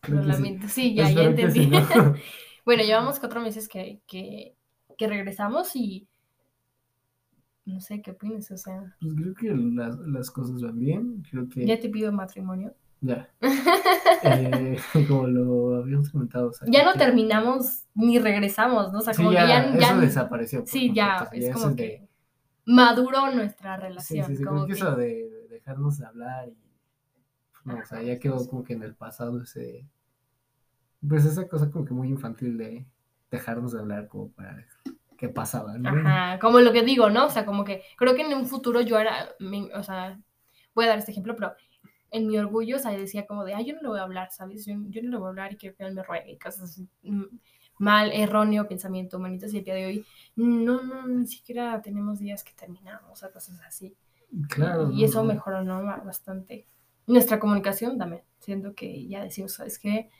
creo 0.00 0.16
Lo 0.18 0.26
que 0.26 0.32
sí. 0.32 0.42
lamento. 0.42 0.68
Sí, 0.68 0.94
ya, 0.94 1.04
ya 1.04 1.08
Espero 1.08 1.30
entendí. 1.30 1.60
sí, 1.64 1.66
¿no? 1.70 2.14
bueno, 2.64 2.82
llevamos 2.84 3.18
cuatro 3.18 3.40
meses 3.40 3.68
que, 3.68 4.00
que, 4.06 4.54
que 4.96 5.06
regresamos 5.08 5.74
y 5.74 6.08
no 7.64 7.80
sé 7.80 8.02
qué 8.02 8.10
opinas, 8.12 8.50
o 8.50 8.56
sea, 8.56 8.94
Pues 9.00 9.14
creo 9.14 9.34
que 9.34 9.54
las, 9.54 9.98
las 10.00 10.30
cosas 10.30 10.60
van 10.62 10.78
bien. 10.78 11.22
Creo 11.30 11.48
que. 11.48 11.66
ya 11.66 11.78
te 11.78 11.88
pido 11.88 12.12
matrimonio. 12.12 12.74
Ya. 13.00 13.28
Eh, 14.24 14.78
como 15.08 15.26
lo 15.26 15.76
habíamos 15.76 16.10
comentado. 16.10 16.50
o 16.50 16.52
sea, 16.52 16.68
ya 16.70 16.84
no 16.84 16.92
que- 16.92 16.98
terminamos 17.00 17.84
ni 17.94 18.18
regresamos, 18.20 18.92
¿no? 18.92 18.98
O 18.98 19.02
sea, 19.02 19.14
Sí, 19.14 19.22
como 19.22 19.32
ya, 19.32 19.42
que 19.42 19.48
ya, 19.48 19.78
ya 19.80 19.90
eso 19.92 20.00
desapareció. 20.00 20.62
sí, 20.66 20.92
ya, 20.94 21.28
es 21.32 21.52
como 21.52 21.70
de- 21.70 21.76
que 21.76 22.08
maduró 22.66 23.32
nuestra 23.34 23.76
Sí, 23.76 23.82
relación. 23.82 24.26
sí, 24.28 24.36
sí, 24.36 24.44
como 24.44 24.64
creo 24.64 24.66
que 24.66 24.72
que- 24.74 24.78
eso 24.78 24.96
de 24.96 25.06
de 25.30 25.48
dejarnos 25.48 25.98
de 25.98 26.06
hablar 26.06 26.48
y. 26.48 26.56
No, 27.64 27.78
o 27.78 27.84
sea, 27.84 28.00
ya 28.02 28.14
sí, 28.14 28.20
quedó 28.20 28.38
sí. 28.40 28.48
como 28.48 28.62
que 28.64 28.72
en 28.74 28.82
el 28.84 28.94
pasado 28.94 29.40
ese. 29.42 29.86
Pues 31.06 31.24
esa 31.24 31.48
cosa 31.48 31.68
como 31.70 31.84
que 31.84 31.94
muy 31.94 32.08
infantil 32.08 32.56
de 32.56 32.86
dejarnos 33.30 33.72
de 33.72 33.80
hablar 33.80 34.06
como 34.08 34.28
para 34.30 34.54
qué 35.22 35.28
pasaba, 35.30 35.78
¿no? 35.78 35.88
Ajá, 35.90 36.38
como 36.40 36.60
lo 36.60 36.72
que 36.72 36.82
digo, 36.82 37.10
¿no? 37.10 37.26
O 37.26 37.30
sea, 37.30 37.46
como 37.46 37.64
que 37.64 37.82
creo 37.96 38.14
que 38.14 38.22
en 38.22 38.34
un 38.36 38.46
futuro 38.46 38.80
yo 38.82 38.98
era, 38.98 39.30
mi- 39.40 39.70
o 39.72 39.82
sea, 39.82 40.20
voy 40.74 40.84
a 40.86 40.88
dar 40.88 40.98
este 40.98 41.12
ejemplo, 41.12 41.34
pero 41.36 41.54
en 42.10 42.26
mi 42.28 42.38
orgullo, 42.38 42.76
o 42.76 42.78
sea, 42.78 42.92
decía 42.92 43.26
como 43.26 43.44
de, 43.44 43.54
ay, 43.54 43.66
yo 43.66 43.74
no 43.76 43.82
le 43.82 43.88
voy 43.88 43.98
a 44.00 44.02
hablar, 44.02 44.30
¿sabes? 44.32 44.66
Yo, 44.66 44.74
yo 44.90 45.02
no 45.02 45.10
le 45.10 45.16
voy 45.18 45.26
a 45.26 45.30
hablar 45.30 45.52
y 45.54 45.56
que 45.56 45.74
él 45.78 45.94
me 45.94 46.02
ruegue 46.02 46.32
y 46.32 46.38
cosas 46.38 46.62
así. 46.70 46.88
Mm, 47.02 47.24
Mal, 47.78 48.12
erróneo 48.12 48.68
pensamiento, 48.68 49.18
manitas, 49.18 49.52
y 49.54 49.58
el 49.58 49.64
día 49.64 49.74
de 49.74 49.86
hoy, 49.86 50.06
no, 50.36 50.82
no, 50.82 51.08
ni 51.08 51.26
siquiera 51.26 51.80
tenemos 51.82 52.20
días 52.20 52.44
que 52.44 52.52
terminamos, 52.54 53.10
o 53.12 53.16
sea, 53.16 53.30
cosas 53.32 53.60
así. 53.66 53.96
Claro. 54.48 54.90
Y 54.92 55.04
eso 55.04 55.24
mejoró, 55.24 55.62
¿no? 55.62 55.82
Ba- 55.84 56.02
Bastante. 56.04 56.66
Nuestra 57.06 57.40
comunicación 57.40 57.98
también, 57.98 58.22
siento 58.38 58.74
que 58.74 59.08
ya 59.08 59.24
decimos, 59.24 59.54
¿sabes 59.54 59.78
qué? 59.78 60.10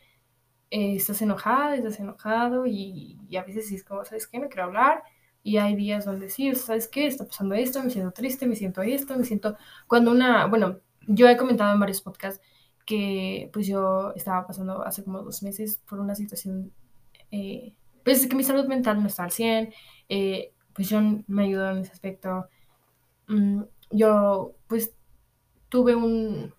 Eh, 0.74 0.96
estás 0.96 1.20
enojada, 1.20 1.76
estás 1.76 2.00
enojado 2.00 2.66
y, 2.66 3.18
a 3.36 3.42
veces 3.44 3.70
es 3.72 3.84
como, 3.84 4.06
¿sabes 4.06 4.26
qué? 4.26 4.38
No 4.38 4.48
quiero 4.48 4.64
hablar. 4.64 5.02
Y 5.42 5.58
hay 5.58 5.76
días 5.76 6.06
donde 6.06 6.30
sí, 6.30 6.54
¿sabes 6.54 6.88
qué? 6.88 7.06
Está 7.06 7.26
pasando 7.26 7.54
esto, 7.54 7.82
me 7.82 7.90
siento 7.90 8.12
triste, 8.12 8.46
me 8.46 8.56
siento 8.56 8.80
esto, 8.80 9.14
me 9.16 9.24
siento... 9.24 9.56
Cuando 9.86 10.10
una, 10.12 10.46
bueno, 10.46 10.78
yo 11.06 11.28
he 11.28 11.36
comentado 11.36 11.74
en 11.74 11.80
varios 11.80 12.00
podcasts 12.00 12.40
que 12.86 13.50
pues 13.52 13.66
yo 13.66 14.12
estaba 14.16 14.46
pasando 14.46 14.82
hace 14.82 15.04
como 15.04 15.22
dos 15.22 15.42
meses 15.42 15.76
por 15.86 16.00
una 16.00 16.14
situación, 16.14 16.72
eh, 17.30 17.74
pues 18.02 18.26
que 18.26 18.34
mi 18.36 18.42
salud 18.42 18.66
mental 18.66 19.00
no 19.02 19.08
está 19.08 19.24
al 19.24 19.30
100, 19.30 19.74
eh, 20.08 20.52
pues 20.72 20.88
yo 20.88 21.00
me 21.26 21.44
ayudó 21.44 21.70
en 21.70 21.78
ese 21.80 21.92
aspecto. 21.92 22.48
Mm, 23.28 23.62
yo 23.90 24.54
pues 24.68 24.94
tuve 25.68 25.94
un... 25.94 26.54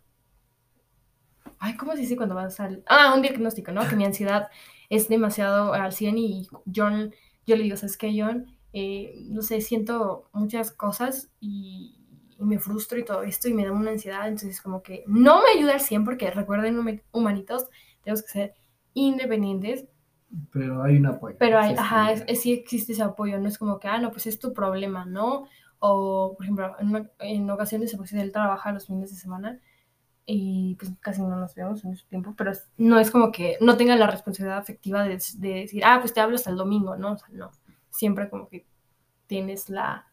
Ay, 1.65 1.78
¿cómo 1.78 1.93
se 1.93 1.99
dice 1.99 2.17
cuando 2.17 2.36
vas 2.36 2.60
al... 2.60 2.84
Ah, 2.88 3.13
un 3.15 3.21
diagnóstico, 3.21 3.71
¿no? 3.71 3.88
Que 3.88 3.95
mi 3.95 4.04
ansiedad 4.04 4.49
es 4.89 5.08
demasiado 5.08 5.71
al 5.73 5.93
100 5.93 6.17
y 6.17 6.45
John, 6.76 7.13
yo 7.45 7.56
le 7.56 7.63
digo, 7.63 7.78
¿sabes 7.78 7.95
qué, 7.97 8.12
John? 8.21 8.47
Eh, 8.73 9.13
no 9.30 9.41
sé, 9.41 9.62
siento 9.62 10.30
muchas 10.34 10.71
cosas 10.73 11.30
y, 11.39 11.95
y 12.38 12.43
me 12.43 12.60
frustro 12.60 12.99
y 12.99 13.06
todo 13.06 13.23
esto 13.23 13.47
y 13.47 13.54
me 13.54 13.63
da 13.65 13.71
una 13.71 13.91
ansiedad, 13.91 14.28
entonces 14.28 14.62
como 14.62 14.84
que 14.84 15.06
no 15.08 15.41
me 15.41 15.58
ayuda 15.58 15.76
al 15.76 15.80
100 15.80 16.04
porque 16.04 16.30
recuerden, 16.32 16.78
huma- 16.78 17.02
humanitos, 17.13 17.67
tenemos 18.04 18.23
que 18.23 18.30
ser 18.30 18.54
independientes, 18.93 19.86
Pero 20.52 20.84
hay 20.84 20.97
un 20.97 21.06
apoyo. 21.06 21.36
pero 21.39 21.60
hay, 21.60 21.76
ajá, 21.76 22.12
es- 22.12 22.19
ya. 22.21 22.26
es- 22.28 22.41
sí 22.41 22.52
existe 22.52 22.91
ese 22.93 23.04
apoyo, 23.04 23.39
no 23.39 23.47
es 23.47 23.58
como 23.58 23.80
que, 23.80 23.88
ah, 23.88 23.99
no, 23.99 24.12
pues 24.12 24.26
es 24.28 24.38
tu 24.39 24.52
problema, 24.52 25.06
¿no? 25.06 25.45
O, 25.80 26.34
por 26.36 26.43
ejemplo, 26.45 26.76
en, 27.19 27.49
ocasiones, 27.49 27.95
pues 27.95 28.12
él 28.13 28.32
trabaja 28.32 28.71
los 28.73 28.88
fines 28.88 29.12
de 29.12 29.17
semana 29.17 29.60
y 30.25 30.75
pues 30.75 30.91
casi 31.01 31.21
no 31.21 31.36
nos 31.38 31.53
vemos 31.55 31.83
en 31.83 31.91
ese 31.93 32.05
tiempo, 32.07 32.33
pero 32.38 32.51
no 32.77 32.99
es 32.99 33.12
como 33.12 33.31
que 33.31 33.57
no 33.62 33.75
tenga 33.77 33.95
la 33.95 34.07
responsabilidad 34.07 34.59
afectiva 34.59 35.03
de, 35.03 35.21
de 35.38 35.53
decir, 35.53 35.83
ah, 35.86 35.97
pues 35.99 36.13
te 36.13 36.21
hablo 36.21 36.36
hasta 36.36 36.49
el 36.49 36.57
domingo, 36.57 36.95
¿no? 36.95 37.13
O 37.13 37.17
sea, 37.17 37.27
no, 37.31 37.51
siempre 37.89 38.29
como 38.29 38.47
que 38.47 38.65
tienes 39.27 39.69
la 39.69 40.07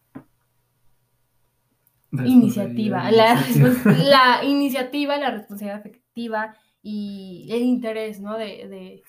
iniciativa, 2.13 3.11
la, 3.13 4.45
iniciativa, 4.45 5.17
la 5.17 5.31
responsabilidad 5.31 5.79
afectiva 5.79 6.57
y 6.83 7.49
el 7.51 7.63
interés, 7.63 8.21
¿no? 8.21 8.37
De, 8.37 8.69
de 8.69 9.03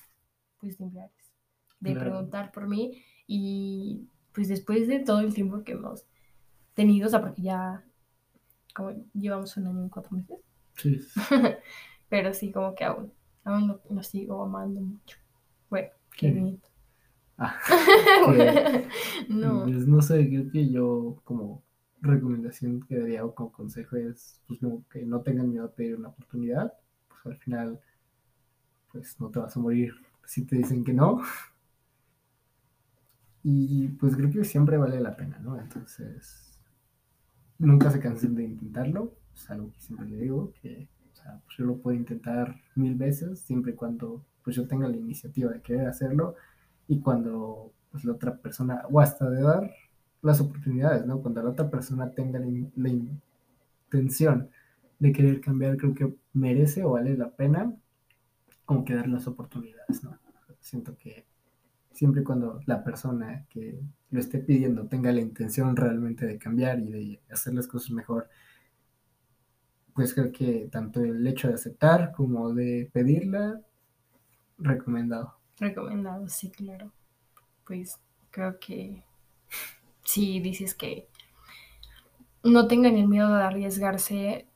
pues, 0.59 0.77
de 0.77 0.85
enviar, 0.85 1.09
de 1.79 1.93
Claro. 1.93 2.11
preguntar 2.11 2.51
por 2.51 2.67
mí 2.67 3.03
y 3.25 4.07
pues 4.33 4.47
después 4.47 4.87
de 4.87 4.99
todo 4.99 5.19
el 5.21 5.33
tiempo 5.33 5.63
que 5.63 5.73
hemos 5.73 6.05
tenido, 6.73 7.07
o 7.07 7.09
sea, 7.09 7.21
porque 7.21 7.41
ya 7.41 7.83
como 8.73 8.91
llevamos 9.13 9.57
un 9.57 9.67
año 9.67 9.85
y 9.85 9.89
cuatro 9.89 10.15
meses, 10.15 10.39
Sí. 10.81 10.99
pero 12.09 12.33
sí 12.33 12.51
como 12.51 12.75
que 12.75 12.83
aún, 12.85 13.13
aún 13.43 13.67
lo, 13.67 13.81
lo 13.89 14.03
sigo 14.03 14.43
amando 14.43 14.81
mucho. 14.81 15.17
Bueno, 15.69 15.89
qué 16.17 16.29
Sí. 16.29 16.31
bien. 16.31 16.61
Ah, 17.37 17.59
no. 19.29 19.73
Pues 19.73 19.87
no 19.87 20.01
sé, 20.01 20.27
creo 20.29 20.51
que 20.51 20.69
yo 20.69 21.17
como 21.23 21.63
recomendación 22.01 22.81
que 22.87 22.97
daría 22.99 23.25
o 23.25 23.35
como 23.35 23.51
consejo 23.51 23.95
es 23.97 24.39
pues 24.47 24.59
como 24.59 24.87
que 24.89 25.05
no 25.05 25.21
tengan 25.21 25.49
miedo 25.51 25.65
a 25.65 25.71
pedir 25.75 25.95
una 25.97 26.09
oportunidad, 26.09 26.73
pues 27.09 27.25
al 27.35 27.37
final 27.41 27.79
pues 28.91 29.19
no 29.19 29.29
te 29.29 29.39
vas 29.39 29.55
a 29.55 29.59
morir 29.59 29.93
si 30.25 30.45
te 30.45 30.55
dicen 30.57 30.83
que 30.83 30.93
no. 30.93 31.21
Y 33.43 33.87
pues 33.89 34.15
creo 34.15 34.31
que 34.31 34.43
siempre 34.43 34.77
vale 34.77 34.99
la 34.99 35.15
pena, 35.15 35.39
¿no? 35.39 35.59
Entonces, 35.59 36.59
nunca 37.59 37.89
se 37.91 37.99
cansen 37.99 38.35
de 38.35 38.43
intentarlo, 38.43 39.13
es 39.35 39.49
algo 39.49 39.71
que 39.73 39.79
siempre 39.81 40.07
le 40.07 40.17
digo, 40.17 40.53
que 40.61 40.87
o 41.13 41.15
sea, 41.15 41.39
pues 41.45 41.57
yo 41.57 41.65
lo 41.65 41.77
puedo 41.77 41.95
intentar 41.97 42.55
mil 42.75 42.95
veces, 42.95 43.39
siempre 43.41 43.73
y 43.73 43.75
cuando 43.75 44.25
pues 44.43 44.55
yo 44.55 44.67
tenga 44.67 44.87
la 44.87 44.97
iniciativa 44.97 45.51
de 45.51 45.61
querer 45.61 45.87
hacerlo 45.87 46.35
y 46.87 46.99
cuando 46.99 47.71
pues, 47.91 48.03
la 48.05 48.13
otra 48.13 48.37
persona, 48.37 48.83
o 48.91 48.99
hasta 48.99 49.29
de 49.29 49.41
dar 49.41 49.71
las 50.21 50.41
oportunidades, 50.41 51.05
¿no? 51.05 51.21
Cuando 51.21 51.41
la 51.43 51.49
otra 51.51 51.69
persona 51.69 52.11
tenga 52.11 52.39
la, 52.39 52.47
in- 52.47 52.71
la 52.75 52.89
intención 53.87 54.49
de 54.99 55.11
querer 55.11 55.41
cambiar, 55.41 55.77
creo 55.77 55.93
que 55.95 56.13
merece 56.33 56.83
o 56.83 56.91
vale 56.91 57.17
la 57.17 57.29
pena 57.31 57.73
como 58.65 58.85
que 58.85 58.95
dar 58.95 59.07
las 59.07 59.27
oportunidades, 59.27 60.03
¿no? 60.03 60.17
Siento 60.59 60.97
que 60.97 61.25
siempre 61.93 62.21
y 62.21 62.23
cuando 62.25 62.61
la 62.67 62.83
persona 62.83 63.45
que 63.49 63.79
lo 64.11 64.19
esté 64.19 64.39
pidiendo 64.39 64.87
tenga 64.87 65.11
la 65.11 65.21
intención 65.21 65.75
realmente 65.75 66.25
de 66.25 66.37
cambiar 66.39 66.79
y 66.79 66.91
de 66.91 67.21
hacer 67.31 67.53
las 67.55 67.67
cosas 67.67 67.91
mejor, 67.91 68.29
pues 69.93 70.13
creo 70.13 70.31
que 70.31 70.69
tanto 70.71 71.03
el 71.03 71.25
hecho 71.27 71.47
de 71.47 71.55
aceptar 71.55 72.11
como 72.11 72.53
de 72.53 72.89
pedirla, 72.93 73.61
recomendado. 74.57 75.35
Recomendado, 75.59 76.27
sí, 76.27 76.49
claro. 76.49 76.91
Pues 77.65 77.99
creo 78.29 78.59
que 78.59 79.03
sí 80.03 80.39
dices 80.39 80.73
que 80.75 81.07
no 82.43 82.67
tengan 82.67 82.95
el 82.95 83.07
miedo 83.07 83.35
de 83.35 83.43
arriesgarse 83.43 84.47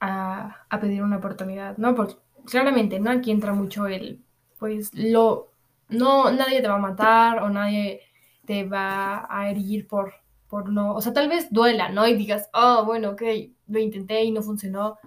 a, 0.00 0.66
a 0.68 0.80
pedir 0.80 1.02
una 1.02 1.18
oportunidad, 1.18 1.76
¿no? 1.78 1.94
Porque 1.94 2.16
claramente, 2.44 3.00
¿no? 3.00 3.10
Aquí 3.10 3.30
entra 3.30 3.52
mucho 3.52 3.86
el, 3.86 4.22
pues, 4.58 4.92
lo, 4.94 5.52
no, 5.88 6.30
nadie 6.32 6.60
te 6.60 6.68
va 6.68 6.74
a 6.74 6.78
matar 6.78 7.42
o 7.42 7.48
nadie 7.50 8.00
te 8.44 8.64
va 8.64 9.26
a 9.28 9.50
herir 9.50 9.86
por, 9.86 10.14
por 10.52 10.70
no, 10.70 10.94
o 10.94 11.00
sea, 11.02 11.14
tal 11.14 11.28
vez 11.30 11.48
duela, 11.52 11.88
¿no? 11.90 12.06
Y 12.08 12.14
digas, 12.16 12.50
oh, 12.54 12.84
bueno, 12.86 13.10
ok, 13.12 13.22
lo 13.68 13.80
intenté 13.80 14.22
y 14.24 14.32
no 14.32 14.42
funcionó, 14.42 14.98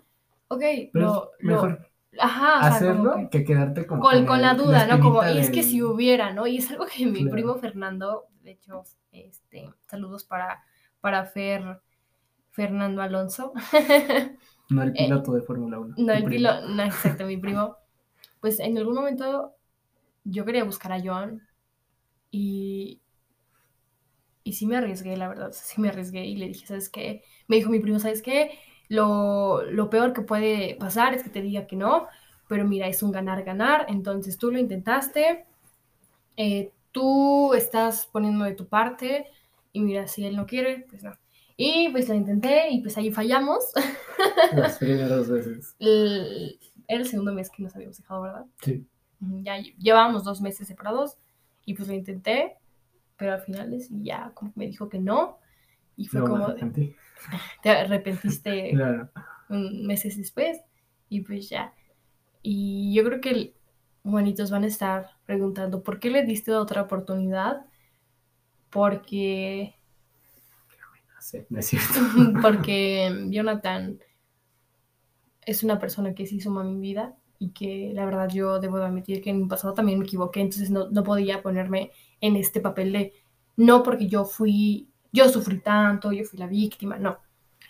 ok, 0.49 0.63
Pero 0.91 1.31
mejor 1.41 1.91
ajá, 2.19 2.59
o 2.59 2.63
sea, 2.63 2.77
hacerlo 2.77 3.11
como 3.11 3.29
que, 3.29 3.43
quedarte 3.43 3.85
con, 3.87 3.99
con, 4.01 4.25
con 4.25 4.41
la 4.41 4.55
duda, 4.55 4.87
¿no? 4.87 4.99
Como, 4.99 5.23
espinita 5.23 5.25
y 5.25 5.39
es 5.39 5.49
que 5.51 5.63
del- 5.63 5.63
si 5.63 5.81
hubiera, 5.83 6.33
¿no? 6.33 6.47
Y 6.47 6.57
es 6.57 6.71
algo 6.71 6.85
que 6.87 7.05
mi 7.05 7.23
Claro. 7.23 7.31
primo 7.31 7.55
Fernando, 7.57 8.25
de 8.43 8.51
hecho, 8.51 8.83
este, 9.11 9.73
saludos 9.87 10.23
para, 10.25 10.63
para 11.01 11.25
Fer, 11.25 11.81
Fernando 12.51 13.01
Alonso. 13.01 13.53
No 14.69 14.83
el 14.83 14.95
Eh, 14.95 14.95
piloto 14.95 15.33
de 15.33 15.41
Fórmula 15.41 15.79
1. 15.79 15.95
No, 15.97 16.13
el 16.13 16.23
primo. 16.23 16.29
pilo, 16.29 16.61
no, 16.69 16.83
exacto, 16.83 17.25
mi 17.25 17.37
primo. 17.37 17.77
Pues 18.41 18.59
en 18.59 18.77
algún 18.77 18.95
momento 18.95 19.55
yo 20.25 20.45
quería 20.45 20.63
buscar 20.65 20.91
a 20.93 21.01
John 21.03 21.41
y, 22.31 23.01
y 24.45 24.53
sí 24.53 24.67
me 24.67 24.77
arriesgué, 24.77 25.17
la 25.17 25.27
verdad, 25.27 25.51
sí 25.53 25.81
me 25.81 25.89
arriesgué 25.89 26.25
y 26.25 26.37
le 26.37 26.47
dije, 26.47 26.67
¿sabes 26.67 26.89
qué? 26.89 27.23
Me 27.49 27.57
dijo 27.57 27.69
mi 27.71 27.79
primo, 27.81 27.99
¿sabes 27.99 28.21
qué? 28.21 28.51
Lo, 28.87 29.63
lo 29.63 29.89
peor 29.89 30.13
que 30.13 30.21
puede 30.21 30.75
pasar 30.75 31.13
es 31.15 31.23
que 31.23 31.29
te 31.31 31.41
diga 31.41 31.67
que 31.67 31.75
no, 31.75 32.07
pero 32.47 32.65
mira, 32.65 32.87
es 32.87 33.03
un 33.03 33.11
ganar-ganar, 33.11 33.87
entonces 33.89 34.37
tú 34.37 34.51
lo 34.51 34.59
intentaste, 34.59 35.45
eh, 36.37 36.71
tú 36.91 37.53
estás 37.53 38.07
poniendo 38.11 38.45
de 38.45 38.53
tu 38.53 38.67
parte 38.67 39.27
y 39.73 39.81
mira, 39.81 40.07
si 40.07 40.25
él 40.25 40.35
no 40.35 40.45
quiere, 40.45 40.85
pues 40.89 41.03
no. 41.03 41.13
Y 41.57 41.89
pues 41.89 42.09
lo 42.09 42.15
intenté 42.15 42.69
y 42.69 42.81
pues 42.81 42.97
ahí 42.97 43.11
fallamos. 43.11 43.63
Las 44.55 44.77
primeras 44.77 45.29
veces. 45.29 45.75
El- 45.79 46.59
era 46.87 47.01
el 47.01 47.07
segundo 47.07 47.33
mes 47.33 47.49
que 47.49 47.63
nos 47.63 47.75
habíamos 47.75 47.97
dejado, 47.97 48.21
¿verdad? 48.21 48.45
Sí. 48.61 48.85
Ya 49.43 49.57
lle- 49.57 49.75
llevábamos 49.79 50.23
dos 50.23 50.39
meses 50.41 50.67
separados 50.67 51.17
y 51.65 51.73
pues 51.73 51.87
lo 51.87 51.95
intenté, 51.95 52.57
pero 53.17 53.33
al 53.33 53.41
final 53.41 53.75
ya 54.03 54.31
como 54.33 54.51
me 54.55 54.67
dijo 54.67 54.89
que 54.89 54.99
no 54.99 55.39
y 55.97 56.07
fue 56.07 56.21
No 56.21 56.27
como 56.27 56.49
de, 56.53 56.95
te 57.63 57.69
arrepentiste 57.69 58.71
Claro. 58.75 59.09
meses 59.49 60.17
después 60.17 60.59
y 61.09 61.21
pues 61.21 61.49
ya. 61.49 61.73
Y 62.43 62.93
yo 62.95 63.03
creo 63.05 63.21
que 63.21 63.29
el- 63.31 63.55
Juanitos 64.03 64.51
van 64.51 64.63
a 64.63 64.67
estar 64.67 65.09
preguntando, 65.25 65.83
¿por 65.83 65.99
qué 65.99 66.09
le 66.11 66.23
diste 66.25 66.53
otra 66.55 66.83
oportunidad? 66.83 67.65
Porque 68.69 69.73
Sí, 71.19 71.39
no 71.49 71.59
es 71.59 71.65
cierto. 71.67 71.93
porque 72.41 73.27
Jonathan 73.31 73.99
es 75.45 75.63
una 75.63 75.79
persona 75.79 76.13
que 76.15 76.25
sí 76.25 76.39
suma 76.41 76.63
mi 76.63 76.79
vida 76.79 77.15
y 77.39 77.51
que 77.51 77.91
la 77.93 78.05
verdad 78.05 78.29
yo 78.29 78.59
debo 78.59 78.77
de 78.79 78.85
admitir 78.85 79.21
que 79.21 79.29
en 79.29 79.41
mi 79.41 79.47
pasado 79.47 79.73
también 79.73 79.99
me 79.99 80.05
equivoqué, 80.05 80.41
entonces 80.41 80.71
no, 80.71 80.89
no 80.89 81.03
podía 81.03 81.41
ponerme 81.41 81.91
en 82.25 82.35
este 82.35 82.59
papel 82.61 82.91
de 82.91 83.13
no 83.57 83.83
porque 83.83 84.07
yo 84.07 84.25
fui, 84.25 84.89
yo 85.11 85.29
sufrí 85.29 85.59
tanto, 85.59 86.11
yo 86.11 86.25
fui 86.25 86.39
la 86.39 86.47
víctima, 86.47 86.97
no. 86.97 87.17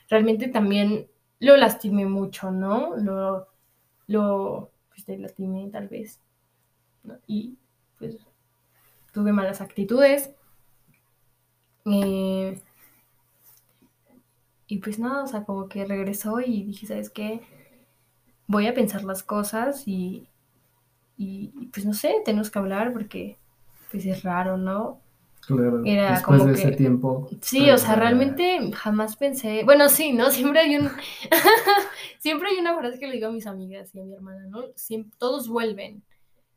Realmente 0.10 0.48
también 0.48 1.08
lo 1.40 1.58
lastimé 1.58 2.06
mucho, 2.06 2.52
¿no? 2.52 2.96
Lo, 2.98 3.48
lo, 4.08 4.72
pues 4.90 5.06
te 5.06 5.18
lastimé 5.18 5.70
tal 5.72 5.88
vez, 5.88 6.20
¿no? 7.04 7.18
Y 7.28 7.58
pues 7.98 8.18
tuve 9.12 9.32
malas 9.32 9.62
actitudes. 9.62 10.32
Eh, 11.86 12.60
y 14.68 14.78
pues 14.80 14.98
nada, 14.98 15.24
o 15.24 15.28
sea, 15.28 15.44
como 15.46 15.70
que 15.70 15.86
regresó 15.86 16.40
y 16.40 16.64
dije, 16.64 16.88
¿sabes 16.88 17.10
qué? 17.10 17.42
Voy 18.48 18.68
a 18.68 18.74
pensar 18.74 19.04
las 19.04 19.24
cosas 19.24 19.88
y, 19.88 20.28
y, 21.18 21.52
y, 21.60 21.68
pues 21.68 21.86
no 21.86 21.94
sé, 21.94 22.22
tenemos 22.26 22.50
que 22.50 22.60
hablar 22.60 22.92
porque 22.94 23.38
pues 23.96 24.06
es 24.06 24.24
raro, 24.24 24.58
¿no? 24.58 25.02
Claro. 25.46 25.84
Era 25.86 26.12
Después 26.14 26.40
como 26.40 26.46
de 26.50 26.54
ese 26.54 26.72
que- 26.72 26.76
tiempo. 26.78 27.30
Sí, 27.42 27.70
o 27.70 27.78
sea, 27.78 27.96
realmente 27.96 28.72
jamás 28.74 29.16
pensé, 29.16 29.64
bueno, 29.64 29.90
sí, 29.90 30.12
¿no? 30.14 30.32
Siempre 30.32 30.60
hay 30.62 30.78
un, 30.78 30.90
siempre 32.20 32.50
hay 32.50 32.58
una 32.58 32.78
frase 32.78 33.00
que 33.00 33.08
le 33.08 33.14
digo 33.14 33.28
a 33.28 33.32
mis 33.32 33.46
amigas 33.48 33.94
y 33.94 34.00
a 34.00 34.04
mi 34.04 34.14
hermana, 34.14 34.48
¿no? 34.48 34.64
Todos 35.18 35.48
vuelven. 35.48 36.04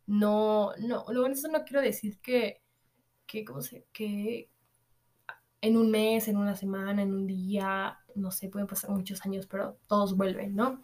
No, 0.07 0.73
no, 0.81 1.05
lo 1.11 1.21
bueno, 1.21 1.35
eso 1.35 1.49
no 1.49 1.65
quiero 1.65 1.83
decir 1.83 2.19
que, 2.21 2.63
que, 3.27 3.45
¿cómo 3.45 3.61
se, 3.61 3.85
que 3.93 4.49
en 5.61 5.77
un 5.77 5.91
mes, 5.91 6.29
en 6.29 6.39
una 6.39 6.55
semana, 6.57 7.03
en 7.03 7.13
un 7.13 7.27
día, 7.27 7.99
no 8.15 8.31
sé, 8.31 8.49
pueden 8.49 8.67
pasar 8.69 8.89
muchos 8.91 9.25
años, 9.27 9.47
pero 9.47 9.77
todos 9.87 10.17
vuelven, 10.17 10.55
¿no? 10.57 10.81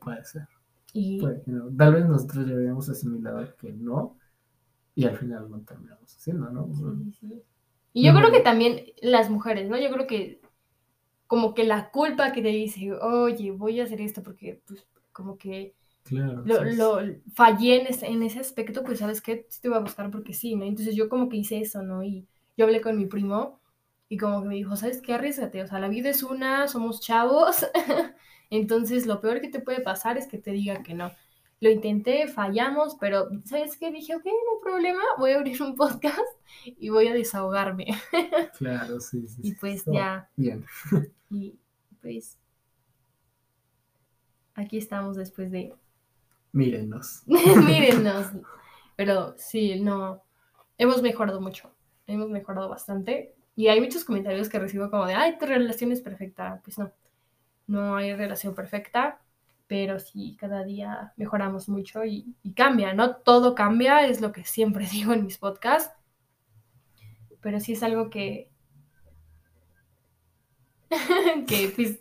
Puede 0.00 0.22
ser. 0.26 0.48
Y 0.92 1.18
puede 1.18 1.40
que 1.42 1.50
no. 1.50 1.74
Tal 1.74 1.94
vez 1.94 2.04
nosotros 2.06 2.46
ya 2.46 2.52
habíamos 2.54 2.88
asimilado 2.90 3.56
que 3.56 3.72
no. 3.72 4.18
Y 4.94 5.04
al 5.04 5.16
final 5.18 5.50
no 5.50 5.60
terminamos 5.62 6.16
haciendo, 6.16 6.48
¿no? 6.50 6.64
O 6.66 6.74
sea, 6.74 6.88
Sí, 6.88 6.96
sí, 6.96 7.12
sí. 7.12 7.42
Y 7.92 8.04
yo 8.06 8.14
creo 8.14 8.32
que 8.32 8.40
también 8.40 8.86
las 9.02 9.30
mujeres, 9.30 9.68
¿no? 9.68 9.78
Yo 9.78 9.90
creo 9.92 10.06
que 10.06 10.40
como 11.26 11.54
que 11.54 11.64
la 11.64 11.90
culpa 11.90 12.32
que 12.32 12.42
te 12.42 12.48
dice, 12.50 12.92
oye, 12.94 13.52
voy 13.52 13.80
a 13.80 13.84
hacer 13.84 14.00
esto 14.02 14.22
porque, 14.22 14.62
pues, 14.66 14.86
como 15.12 15.38
que 15.38 15.74
Claro. 16.04 16.44
lo, 16.44 16.64
sí, 16.70 16.70
lo 16.72 17.00
fallé 17.34 17.82
en 17.82 17.88
ese, 17.88 18.06
en 18.08 18.22
ese 18.24 18.40
aspecto, 18.40 18.84
pues, 18.84 19.00
¿sabes 19.00 19.22
qué? 19.22 19.46
Sí 19.50 19.60
te 19.62 19.68
voy 19.68 19.78
a 19.78 19.82
buscar 19.82 20.10
porque 20.10 20.34
sí, 20.34 20.56
¿no? 20.56 20.64
Entonces 20.66 20.96
yo 20.96 21.08
como 21.08 21.28
que 21.28 21.38
hice 21.38 21.60
eso, 21.60 21.82
¿no? 21.82 22.04
Y 22.04 22.28
yo 22.56 22.66
hablé 22.66 22.80
con 22.82 22.98
mi 22.98 23.06
primo 23.06 23.60
y 24.08 24.18
como 24.18 24.42
que 24.42 24.48
me 24.48 24.56
dijo, 24.56 24.76
¿sabes 24.76 25.02
qué? 25.02 25.14
Arriesgate, 25.14 25.62
o 25.62 25.68
sea, 25.68 25.80
la 25.80 25.88
vida 25.88 26.10
es 26.10 26.22
una, 26.24 26.68
somos 26.68 27.00
chavos, 27.00 27.66
entonces 28.50 29.06
lo 29.06 29.20
peor 29.20 29.40
que 29.40 29.48
te 29.50 29.60
puede 29.60 29.80
pasar 29.82 30.18
es 30.18 30.26
que 30.28 30.38
te 30.38 30.52
diga 30.52 30.82
que 30.82 30.94
no. 30.94 31.12
Lo 31.62 31.70
intenté, 31.70 32.26
fallamos, 32.26 32.96
pero 32.98 33.28
¿sabes 33.44 33.76
qué? 33.76 33.92
Dije, 33.92 34.16
ok, 34.16 34.24
no 34.24 34.30
hay 34.32 34.62
problema, 34.64 35.00
voy 35.16 35.30
a 35.30 35.36
abrir 35.36 35.62
un 35.62 35.76
podcast 35.76 36.18
y 36.64 36.88
voy 36.88 37.06
a 37.06 37.14
desahogarme. 37.14 37.86
Claro, 38.58 38.98
sí, 38.98 39.28
sí. 39.28 39.42
Y 39.44 39.50
sí. 39.50 39.56
pues 39.60 39.84
Oh, 39.86 39.92
ya, 39.92 40.28
Bien. 40.34 40.66
y 41.30 41.54
pues 42.00 42.36
aquí 44.54 44.76
estamos 44.76 45.16
después 45.16 45.52
de 45.52 45.72
Mírenos. 46.50 47.22
Mírennos. 47.26 48.26
Pero 48.96 49.34
sí, 49.38 49.78
no. 49.78 50.24
Hemos 50.78 51.00
mejorado 51.00 51.40
mucho. 51.40 51.72
Hemos 52.08 52.28
mejorado 52.28 52.68
bastante. 52.68 53.36
Y 53.54 53.68
hay 53.68 53.80
muchos 53.80 54.04
comentarios 54.04 54.48
que 54.48 54.58
recibo 54.58 54.90
como 54.90 55.06
de, 55.06 55.14
ay, 55.14 55.38
tu 55.38 55.46
relación 55.46 55.92
es 55.92 56.00
perfecta. 56.00 56.60
Pues 56.64 56.76
no. 56.76 56.90
No 57.68 57.94
hay 57.94 58.16
relación 58.16 58.52
perfecta. 58.52 59.21
Pero 59.72 59.98
sí, 60.00 60.36
cada 60.38 60.64
día 60.64 61.14
mejoramos 61.16 61.68
mucho 61.68 62.04
y, 62.04 62.36
y 62.42 62.52
cambia, 62.54 62.94
¿no? 62.94 63.16
Todo 63.16 63.54
cambia, 63.54 64.06
es 64.06 64.20
lo 64.20 64.32
que 64.32 64.44
siempre 64.44 64.86
digo 64.92 65.12
en 65.14 65.24
mis 65.24 65.38
podcasts. 65.38 65.94
Pero 67.42 67.60
sí 67.60 67.72
es 67.72 67.82
algo 67.82 68.08
que. 68.10 68.50
que, 71.46 71.72
pues. 71.74 72.00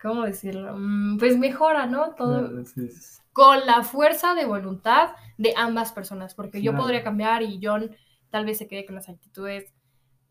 ¿Cómo 0.00 0.24
decirlo? 0.24 0.74
Mm, 0.78 1.18
Pues 1.18 1.38
mejora, 1.38 1.86
¿no? 1.86 2.14
Todo 2.14 2.54
sí. 2.64 2.88
con 3.32 3.66
la 3.66 3.82
fuerza 3.84 4.34
de 4.34 4.46
voluntad 4.46 5.10
de 5.38 5.54
ambas 5.56 5.92
personas, 5.92 6.34
porque 6.34 6.62
yo 6.62 6.72
Claro. 6.72 6.76
podría 6.76 7.04
cambiar 7.04 7.42
y 7.42 7.60
John 7.62 7.96
tal 8.30 8.44
vez 8.46 8.58
se 8.58 8.68
quede 8.68 8.86
con 8.86 8.96
las 8.96 9.08
actitudes 9.08 9.72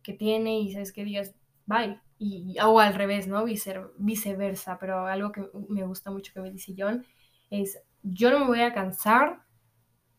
que 0.04 0.14
tiene 0.14 0.60
y 0.62 0.74
sabes 0.74 0.94
que 0.94 1.06
digas, 1.06 1.36
bye, 1.66 2.00
y, 2.18 2.58
o 2.64 2.80
al 2.80 2.94
revés, 2.96 3.28
¿no? 3.28 3.44
Vicer- 3.46 3.92
viceversa, 3.98 4.78
pero 4.80 5.06
algo 5.08 5.32
que 5.32 5.48
me 5.70 5.84
gusta 5.86 6.12
mucho 6.12 6.34
que 6.34 6.42
me 6.42 6.52
dice 6.52 6.74
John 6.78 7.06
es, 7.50 7.80
yo 8.04 8.32
no 8.32 8.40
me 8.40 8.48
voy 8.48 8.62
a 8.62 8.74
cansar 8.74 9.42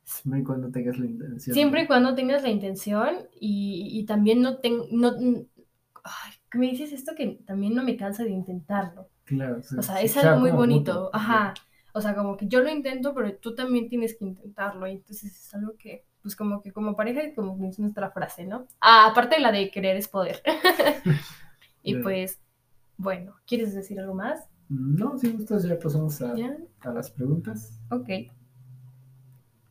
Siempre 0.04 0.40
y 0.40 0.44
cuando 0.44 0.70
tengas 0.70 0.98
la 0.98 1.06
intención. 1.06 1.54
siempre 1.54 1.82
y 1.82 1.86
cuando 1.86 2.14
tengas 2.14 2.42
la 2.42 2.50
intención 2.50 3.28
y, 3.40 3.88
y 3.92 4.04
también 4.06 4.40
no 4.42 4.58
tengo, 4.58 4.86
no, 4.90 5.12
ay, 6.04 6.32
me 6.54 6.68
dices 6.70 6.92
esto 6.92 7.14
que 7.14 7.40
también 7.46 7.74
no 7.74 7.82
me 7.84 7.96
cansa 7.96 8.24
de 8.24 8.30
intentarlo. 8.30 9.10
Claro, 9.24 9.62
sí, 9.62 9.76
O 9.76 9.82
sea, 9.82 10.00
sí, 10.00 10.06
es 10.06 10.16
algo 10.18 10.38
muy 10.40 10.52
bonito. 10.52 11.10
Ajá. 11.14 11.54
O 11.94 12.00
sea, 12.02 12.14
como 12.16 12.36
que 12.36 12.48
yo 12.48 12.60
lo 12.62 12.70
intento, 12.70 13.14
pero 13.14 13.36
tú 13.38 13.54
también 13.54 13.88
tienes 13.88 14.16
que 14.18 14.24
intentarlo. 14.26 14.86
Y 14.88 14.92
entonces 14.92 15.32
es 15.36 15.54
algo 15.54 15.76
que, 15.78 16.06
pues 16.26 16.34
como 16.34 16.60
que 16.60 16.72
como 16.72 16.96
pareja, 16.96 17.20
como 17.36 17.56
que 17.56 17.68
es 17.68 17.78
nuestra 17.78 18.10
frase, 18.10 18.44
¿no? 18.44 18.66
Ah, 18.80 19.06
aparte 19.06 19.36
de 19.36 19.42
la 19.42 19.52
de 19.52 19.70
querer 19.70 19.96
es 19.96 20.08
poder. 20.08 20.42
y 21.84 21.94
pues, 21.98 22.40
bueno, 22.96 23.36
¿quieres 23.46 23.76
decir 23.76 24.00
algo 24.00 24.12
más? 24.12 24.48
No, 24.68 25.16
si 25.18 25.30
gustas, 25.30 25.62
ya 25.62 25.78
pasamos 25.78 26.20
a, 26.22 26.34
a 26.80 26.90
las 26.90 27.12
preguntas. 27.12 27.78
Ok. 27.92 28.08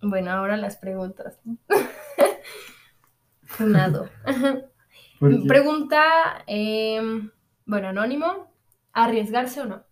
Bueno, 0.01 0.31
ahora 0.31 0.55
las 0.55 0.77
preguntas. 0.77 1.37
Funado. 3.43 4.07
Pregunta, 5.19 6.41
em, 6.47 7.31
bueno, 7.65 7.89
anónimo, 7.89 8.49
¿arriesgarse 8.93 9.59
o 9.59 9.65
no? 9.65 9.83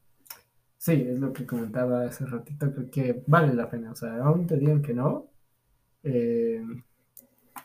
Sí, 0.77 0.93
es 0.93 1.19
lo 1.19 1.33
que 1.33 1.45
comentaba 1.45 2.03
hace 2.03 2.25
ratito, 2.25 2.71
creo 2.73 2.89
que 2.89 3.23
vale 3.27 3.53
la 3.53 3.69
pena. 3.69 3.91
O 3.91 3.95
sea, 3.95 4.15
aún 4.23 4.47
te 4.47 4.55
digan 4.55 4.81
que 4.81 4.93
no, 4.93 5.32
Eh, 6.03 6.61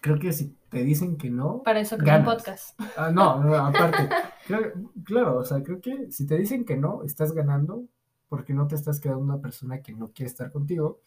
creo 0.01 0.19
que 0.19 0.33
si 0.33 0.57
te 0.69 0.83
dicen 0.83 1.17
que 1.17 1.31
no. 1.31 1.63
Para 1.63 1.81
eso 1.81 1.97
creo 1.99 2.19
un 2.19 2.25
podcast. 2.25 2.79
Ah, 2.97 3.11
no, 3.13 3.43
no, 3.43 3.55
aparte. 3.55 4.09
claro, 5.05 5.39
o 5.39 5.45
sea, 5.45 5.63
creo 5.63 5.81
que 5.81 6.11
si 6.11 6.27
te 6.27 6.39
dicen 6.39 6.65
que 6.65 6.77
no, 6.77 7.03
estás 7.05 7.33
ganando 7.33 7.85
porque 8.29 8.53
no 8.53 8.67
te 8.67 8.75
estás 8.75 9.01
quedando 9.01 9.23
una 9.23 9.41
persona 9.41 9.81
que 9.81 9.93
no 9.93 10.13
quiere 10.13 10.31
estar 10.31 10.53
contigo. 10.53 11.01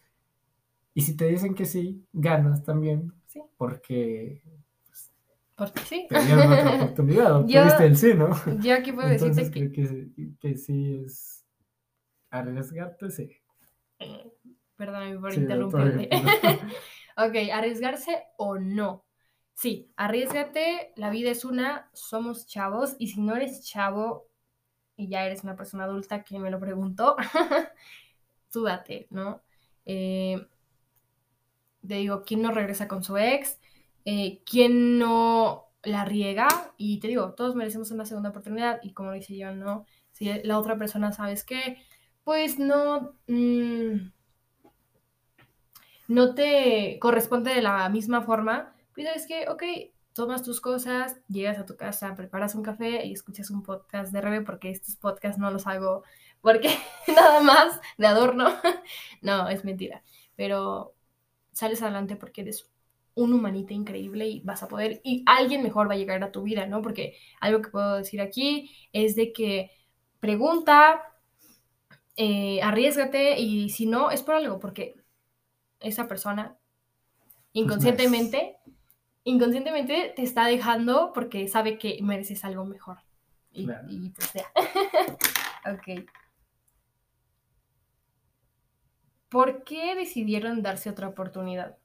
Y 0.94 1.02
si 1.02 1.16
te 1.16 1.26
dicen 1.26 1.54
que 1.54 1.64
sí, 1.64 2.04
ganas 2.12 2.64
también. 2.64 3.12
Sí. 3.26 3.42
Porque. 3.56 4.42
Pues, 4.86 5.10
porque 5.56 5.80
sí. 5.80 6.06
Te 6.08 6.20
dieron 6.20 6.52
otra 6.52 6.74
oportunidad. 6.82 7.46
yo, 7.46 7.62
tuviste 7.62 7.86
el 7.86 7.96
sí, 7.96 8.14
¿no? 8.14 8.30
Yo 8.60 8.74
aquí 8.74 8.92
puedo 8.92 9.08
decirte 9.08 9.50
que... 9.50 9.72
que, 9.72 10.08
que 10.38 10.56
sí 10.56 11.02
es 11.04 11.44
arriesgarte, 12.30 13.10
sí. 13.10 13.30
Perdóname 14.76 15.18
por 15.18 15.32
interrumpirte. 15.32 16.08
ok, 17.16 17.50
arriesgarse 17.52 18.24
o 18.36 18.58
no. 18.58 19.04
Sí, 19.54 19.92
arriesgate, 19.96 20.92
la 20.96 21.10
vida 21.10 21.30
es 21.30 21.44
una, 21.44 21.90
somos 21.92 22.46
chavos 22.46 22.96
y 22.98 23.08
si 23.08 23.20
no 23.20 23.36
eres 23.36 23.64
chavo 23.64 24.28
y 24.96 25.08
ya 25.08 25.24
eres 25.26 25.44
una 25.44 25.56
persona 25.56 25.84
adulta 25.84 26.24
que 26.24 26.38
me 26.38 26.50
lo 26.50 26.60
preguntó, 26.60 27.16
tú 28.52 28.64
date, 28.64 29.06
¿no? 29.10 29.42
Eh, 29.84 30.46
te 31.86 31.94
digo, 31.94 32.22
¿quién 32.24 32.42
no 32.42 32.52
regresa 32.52 32.88
con 32.88 33.02
su 33.02 33.16
ex? 33.18 33.58
Eh, 34.04 34.42
¿Quién 34.44 34.98
no 34.98 35.68
la 35.82 36.04
riega? 36.04 36.48
Y 36.76 37.00
te 37.00 37.08
digo, 37.08 37.34
todos 37.34 37.54
merecemos 37.56 37.90
una 37.90 38.06
segunda 38.06 38.30
oportunidad 38.30 38.80
y 38.82 38.92
como 38.92 39.12
dice 39.12 39.36
yo, 39.36 39.54
¿no? 39.54 39.86
Si 40.12 40.32
la 40.44 40.58
otra 40.58 40.76
persona, 40.78 41.12
¿sabes 41.12 41.44
qué? 41.44 41.78
Pues 42.24 42.58
no... 42.58 43.16
Mm, 43.26 44.12
no 46.08 46.34
te 46.34 46.98
corresponde 47.00 47.54
de 47.54 47.62
la 47.62 47.88
misma 47.88 48.22
forma, 48.22 48.74
pues 48.94 49.06
sabes 49.06 49.26
que, 49.26 49.48
ok, 49.48 49.62
tomas 50.12 50.42
tus 50.42 50.60
cosas, 50.60 51.16
llegas 51.28 51.58
a 51.58 51.66
tu 51.66 51.76
casa, 51.76 52.14
preparas 52.14 52.54
un 52.54 52.62
café 52.62 53.06
y 53.06 53.12
escuchas 53.12 53.50
un 53.50 53.62
podcast 53.62 54.12
de 54.12 54.20
Rebe, 54.20 54.42
porque 54.42 54.70
estos 54.70 54.96
podcasts 54.96 55.38
no 55.38 55.50
los 55.50 55.66
hago 55.66 56.02
porque 56.42 56.76
nada 57.08 57.40
más 57.40 57.80
de 57.96 58.06
adorno. 58.06 58.50
no, 59.22 59.48
es 59.48 59.64
mentira. 59.64 60.02
Pero 60.36 60.94
sales 61.52 61.82
adelante 61.82 62.16
porque 62.16 62.42
eres 62.42 62.68
un 63.14 63.32
humanita 63.32 63.74
increíble 63.74 64.26
y 64.26 64.40
vas 64.40 64.62
a 64.62 64.68
poder, 64.68 65.00
y 65.04 65.22
alguien 65.26 65.62
mejor 65.62 65.88
va 65.88 65.94
a 65.94 65.98
llegar 65.98 66.22
a 66.24 66.32
tu 66.32 66.42
vida, 66.42 66.66
¿no? 66.66 66.80
Porque 66.80 67.16
algo 67.40 67.60
que 67.60 67.70
puedo 67.70 67.98
decir 67.98 68.20
aquí 68.20 68.70
es 68.92 69.16
de 69.16 69.32
que 69.32 69.70
pregunta, 70.18 71.02
eh, 72.16 72.62
arriesgate 72.62 73.38
y 73.38 73.68
si 73.68 73.86
no, 73.86 74.10
es 74.10 74.22
por 74.22 74.34
algo, 74.34 74.58
porque 74.58 74.94
esa 75.82 76.08
persona 76.08 76.56
inconscientemente, 77.52 78.56
inconscientemente 79.24 80.12
te 80.14 80.22
está 80.22 80.46
dejando 80.46 81.12
porque 81.12 81.48
sabe 81.48 81.78
que 81.78 81.98
mereces 82.02 82.44
algo 82.44 82.64
mejor. 82.64 82.98
Y, 83.52 83.66
pues 84.10 84.32
ya. 84.32 84.46
ok. 85.72 86.08
¿Por 89.28 89.64
qué 89.64 89.94
decidieron 89.94 90.62
darse 90.62 90.90
otra 90.90 91.08
oportunidad? 91.08 91.76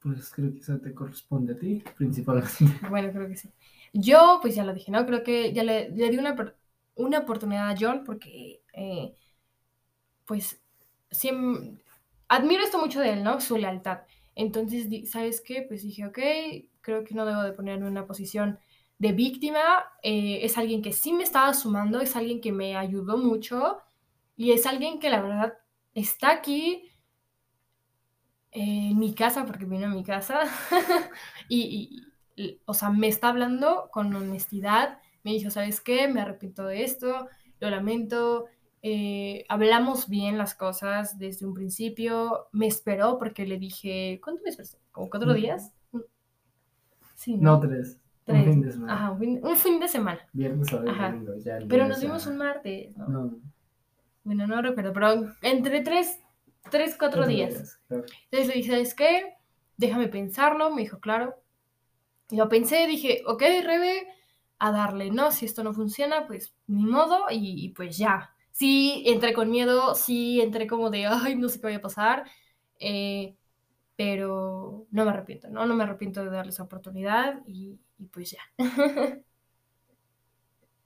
Pues 0.00 0.30
creo 0.30 0.52
que 0.52 0.60
eso 0.60 0.78
te 0.78 0.94
corresponde 0.94 1.54
a 1.54 1.58
ti, 1.58 1.82
principalmente. 1.96 2.52
Bueno, 2.88 3.12
creo 3.12 3.28
que 3.28 3.36
sí. 3.36 3.50
Yo, 3.92 4.38
pues 4.40 4.54
ya 4.54 4.64
lo 4.64 4.74
dije, 4.74 4.92
¿no? 4.92 5.04
Creo 5.06 5.22
que 5.22 5.52
ya 5.52 5.64
le, 5.64 5.90
di 5.90 6.18
una, 6.18 6.36
una, 6.94 7.18
oportunidad 7.18 7.70
a 7.70 7.76
John 7.78 8.04
porque, 8.04 8.62
eh, 8.72 9.14
pues, 10.26 10.60
siempre, 11.10 11.82
admiro 12.28 12.62
esto 12.62 12.78
mucho 12.78 13.00
de 13.00 13.14
él, 13.14 13.24
¿no? 13.24 13.40
Su 13.40 13.56
lealtad. 13.56 14.00
Entonces, 14.34 15.10
¿sabes 15.10 15.40
qué? 15.40 15.62
Pues 15.62 15.82
dije, 15.82 16.06
ok, 16.06 16.18
creo 16.80 17.04
que 17.04 17.14
no 17.14 17.26
debo 17.26 17.42
de 17.42 17.52
ponerme 17.52 17.86
en 17.86 17.92
una 17.92 18.06
posición 18.06 18.58
de 18.98 19.12
víctima. 19.12 19.84
Eh, 20.02 20.40
es 20.42 20.58
alguien 20.58 20.82
que 20.82 20.92
sí 20.92 21.12
me 21.12 21.24
estaba 21.24 21.52
sumando, 21.54 22.00
es 22.00 22.16
alguien 22.16 22.40
que 22.40 22.52
me 22.52 22.76
ayudó 22.76 23.18
mucho 23.18 23.78
y 24.36 24.52
es 24.52 24.66
alguien 24.66 25.00
que 25.00 25.10
la 25.10 25.20
verdad 25.20 25.54
está 25.94 26.30
aquí 26.30 26.88
en 28.50 28.98
mi 28.98 29.14
casa, 29.14 29.44
porque 29.44 29.64
vino 29.64 29.86
a 29.86 29.90
mi 29.90 30.02
casa, 30.04 30.40
y, 31.48 32.02
o 32.64 32.74
sea, 32.74 32.90
me 32.90 33.08
está 33.08 33.28
hablando 33.28 33.88
con 33.92 34.14
honestidad. 34.14 35.00
Me 35.22 35.32
dijo, 35.32 35.50
¿sabes 35.50 35.80
qué? 35.80 36.08
Me 36.08 36.20
arrepiento 36.20 36.64
de 36.66 36.84
esto, 36.84 37.28
lo 37.60 37.70
lamento, 37.70 38.46
eh, 38.82 39.44
hablamos 39.48 40.08
bien 40.08 40.38
las 40.38 40.54
cosas 40.54 41.18
desde 41.18 41.46
un 41.46 41.54
principio. 41.54 42.48
Me 42.52 42.66
esperó 42.66 43.18
porque 43.18 43.46
le 43.46 43.58
dije, 43.58 44.20
¿cuánto 44.22 44.42
me 44.42 44.50
esperó? 44.50 44.68
¿Como 44.92 45.10
cuatro 45.10 45.34
días? 45.34 45.72
Sí, 47.14 47.36
¿no? 47.36 47.58
tres. 47.58 47.98
Un 48.26 48.44
fin 48.44 48.60
de 48.60 48.72
semana. 48.72 48.94
Ajá, 48.94 49.10
un 49.10 49.56
fin, 49.56 49.80
de 49.80 49.88
semana. 49.88 50.20
Viernes 50.32 50.70
domingo, 50.70 51.34
ya. 51.38 51.58
Pero 51.66 51.88
nos 51.88 52.00
vimos 52.00 52.26
un 52.26 52.36
martes, 52.36 52.94
¿no? 52.96 53.38
Bueno, 54.22 54.46
no 54.46 54.60
recuerdo, 54.60 54.92
pero 54.92 55.32
entre 55.40 55.80
tres, 55.80 56.20
tres 56.70 56.96
cuatro, 56.98 57.26
días. 57.26 57.80
Entonces 57.88 58.48
le 58.48 58.54
dije, 58.54 58.70
¿sabes 58.70 58.94
qué? 58.94 59.34
Déjame 59.78 60.08
pensarlo. 60.08 60.70
Me 60.70 60.82
dijo, 60.82 61.00
claro. 61.00 61.36
Y 62.30 62.36
lo 62.36 62.48
pensé, 62.50 62.86
dije, 62.86 63.22
ok, 63.26 63.40
Rebe, 63.40 64.06
a 64.58 64.70
darle, 64.70 65.10
¿no? 65.10 65.32
Si 65.32 65.46
esto 65.46 65.64
no 65.64 65.72
funciona, 65.72 66.26
pues 66.26 66.54
ni 66.66 66.84
modo 66.84 67.24
y 67.30 67.70
pues 67.70 67.96
ya 67.96 68.34
sí 68.58 69.04
entré 69.06 69.32
con 69.34 69.50
miedo, 69.50 69.94
sí 69.94 70.40
entré 70.40 70.66
como 70.66 70.90
de, 70.90 71.06
ay, 71.06 71.36
no 71.36 71.48
sé 71.48 71.60
qué 71.60 71.66
vaya 71.68 71.78
a 71.78 71.82
pasar, 71.82 72.24
eh, 72.80 73.36
pero 73.96 74.86
no 74.90 75.04
me 75.04 75.10
arrepiento, 75.10 75.48
¿no? 75.48 75.64
No 75.64 75.76
me 75.76 75.84
arrepiento 75.84 76.24
de 76.24 76.30
darles 76.30 76.56
esa 76.56 76.64
oportunidad 76.64 77.40
y, 77.46 77.78
pues 78.10 78.32
ya. 78.32 78.40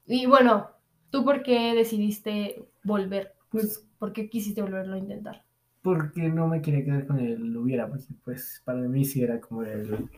y 0.07 0.27
bueno, 0.27 0.69
¿tú 1.11 1.25
por 1.25 1.43
qué 1.43 1.75
decidiste 1.75 2.63
volver? 2.85 3.35
Pues, 3.49 3.89
¿por 3.99 4.13
qué 4.13 4.29
quisiste 4.29 4.61
volverlo 4.61 4.95
a 4.95 4.99
intentar? 4.99 5.43
Porque 5.81 6.29
no 6.29 6.49
me 6.49 6.61
quería 6.61 6.85
quedar 6.85 7.07
con 7.07 7.21
el 7.21 7.57
hubiera, 7.57 7.89
porque 7.89 8.15
pues 8.23 8.61
para 8.67 8.81
mí 8.81 9.07
sí 9.07 9.23
era 9.23 9.41
como 9.41 9.63
el... 9.63 10.11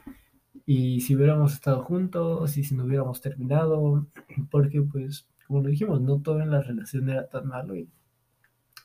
Y 0.66 1.00
si 1.02 1.14
hubiéramos 1.14 1.52
estado 1.52 1.84
juntos 1.84 2.56
y 2.56 2.64
si 2.64 2.74
no 2.74 2.84
hubiéramos 2.84 3.20
terminado, 3.20 4.06
porque 4.50 4.82
pues 4.82 5.28
como 5.46 5.62
lo 5.62 5.68
dijimos, 5.68 6.00
no 6.00 6.20
todo 6.20 6.40
en 6.40 6.50
la 6.50 6.62
relación 6.62 7.08
era 7.08 7.28
tan 7.28 7.48
malo 7.48 7.76
y 7.76 7.88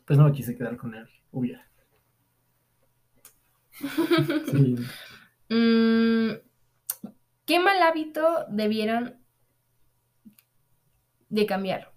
pues 0.05 0.17
no 0.17 0.25
me 0.25 0.31
quise 0.31 0.57
quedar 0.57 0.77
con 0.77 0.95
él, 0.95 1.07
hubiera. 1.31 1.65
Mm, 5.51 6.33
¿Qué 7.47 7.59
mal 7.59 7.81
hábito 7.81 8.45
debieran 8.51 9.17
de 11.29 11.47
cambiar? 11.47 11.91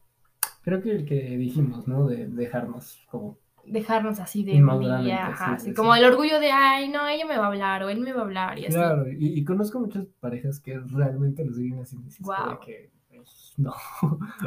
Creo 0.63 0.81
que 0.81 0.91
el 0.93 1.05
que 1.05 1.37
dijimos, 1.37 1.87
¿no? 1.87 2.07
De 2.07 2.29
dejarnos 2.29 3.05
como... 3.11 3.37
Dejarnos 3.67 4.21
así 4.21 4.43
de 4.43 4.57
envidia, 4.57 5.27
así, 5.27 5.75
como 5.75 5.95
el 5.95 6.07
orgullo 6.07 6.41
de, 6.41 6.51
ay, 6.51 6.89
no, 6.89 7.07
ella 7.07 7.27
me 7.27 7.37
va 7.37 7.45
a 7.45 7.49
hablar 7.49 7.83
o 7.83 7.91
él 7.91 8.01
me 8.01 8.15
va 8.15 8.23
a 8.23 8.25
hablar 8.25 8.59
y 8.59 8.65
así. 8.65 8.75
Claro, 8.75 9.05
y, 9.07 9.45
conozco 9.45 9.79
muchas 9.79 10.07
parejas 10.19 10.59
que 10.59 10.81
realmente 10.81 11.45
lo 11.45 11.53
siguen 11.53 11.81
así. 11.81 11.99
Wow. 12.21 12.59
Que, 12.65 12.91
no. 13.57 13.75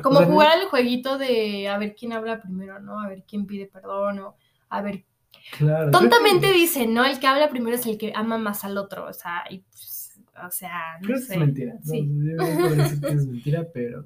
Como 0.04 0.24
jugar 0.26 0.50
al 0.50 0.66
jueguito 0.68 1.18
de 1.18 1.68
a 1.68 1.78
ver 1.78 1.96
quién 1.96 2.14
habla 2.14 2.42
primero, 2.42 2.80
¿no? 2.80 3.00
A 3.00 3.08
ver 3.08 3.24
quién 3.28 3.46
pide 3.46 3.68
perdón 3.68 4.20
o 4.20 4.36
a 4.70 4.82
ver. 4.82 5.06
Claro, 5.58 5.92
Tontamente 5.92 6.52
dicen, 6.52 6.94
¿no? 6.94 7.06
El 7.06 7.20
que 7.20 7.28
habla 7.28 7.50
primero 7.50 7.76
es 7.76 7.86
el 7.86 7.98
que 7.98 8.14
ama 8.16 8.38
más 8.38 8.66
al 8.66 8.78
otro, 8.78 9.06
o 9.06 9.14
sea, 9.14 9.44
y 9.50 9.60
pues, 9.60 10.20
o 10.44 10.50
sea, 10.50 10.98
no 11.02 11.08
creo 11.08 11.20
sé. 11.20 11.28
Que 11.28 11.34
es 11.34 11.40
mentira. 11.40 11.80
Sí. 11.84 12.02
no 12.04 12.70
decir 12.70 13.02
que 13.02 13.08
es 13.08 13.28
mentira, 13.28 13.68
pero 13.72 14.06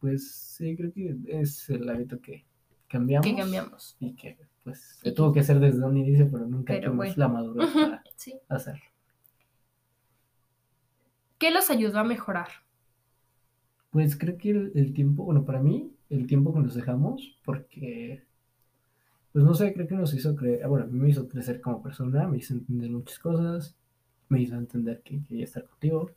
pues 0.00 0.30
sí, 0.30 0.74
creo 0.76 0.92
que 0.92 1.16
es 1.28 1.68
el 1.68 1.88
hábito 1.88 2.20
que 2.20 2.46
cambiamos. 2.88 3.26
Que 3.26 3.36
cambiamos. 3.36 3.96
Y 4.00 4.14
que 4.14 4.38
pues 4.62 4.98
se 5.02 5.12
tuvo 5.12 5.32
que 5.32 5.40
hacer 5.40 5.60
desde 5.60 5.84
un 5.84 5.96
inicio, 5.98 6.28
pero 6.30 6.46
nunca 6.46 6.80
tuvimos 6.80 7.16
la 7.16 7.28
madurez 7.28 7.70
para 7.70 8.02
hacerlo. 8.48 8.84
¿Qué 11.38 11.50
los 11.50 11.68
ayudó 11.68 11.98
a 11.98 12.04
mejorar? 12.04 12.48
Pues 13.94 14.18
creo 14.18 14.36
que 14.36 14.50
el, 14.50 14.92
tiempo, 14.92 15.22
bueno, 15.22 15.44
para 15.44 15.60
mí, 15.60 15.92
el 16.10 16.26
tiempo 16.26 16.52
que 16.52 16.58
nos 16.58 16.74
dejamos, 16.74 17.38
porque, 17.44 18.24
pues 19.32 19.44
no 19.44 19.54
sé, 19.54 19.72
creo 19.72 19.86
que 19.86 19.94
nos 19.94 20.12
hizo 20.14 20.34
creer, 20.34 20.66
bueno, 20.66 20.86
a 20.86 20.88
mí 20.88 20.98
me 20.98 21.10
hizo 21.10 21.28
crecer 21.28 21.60
como 21.60 21.80
persona, 21.80 22.26
me 22.26 22.38
hizo 22.38 22.54
entender 22.54 22.90
muchas 22.90 23.20
cosas, 23.20 23.76
me 24.28 24.42
hizo 24.42 24.56
entender 24.56 25.00
que 25.04 25.22
quería 25.22 25.44
estar 25.44 25.64
contigo. 25.64 26.10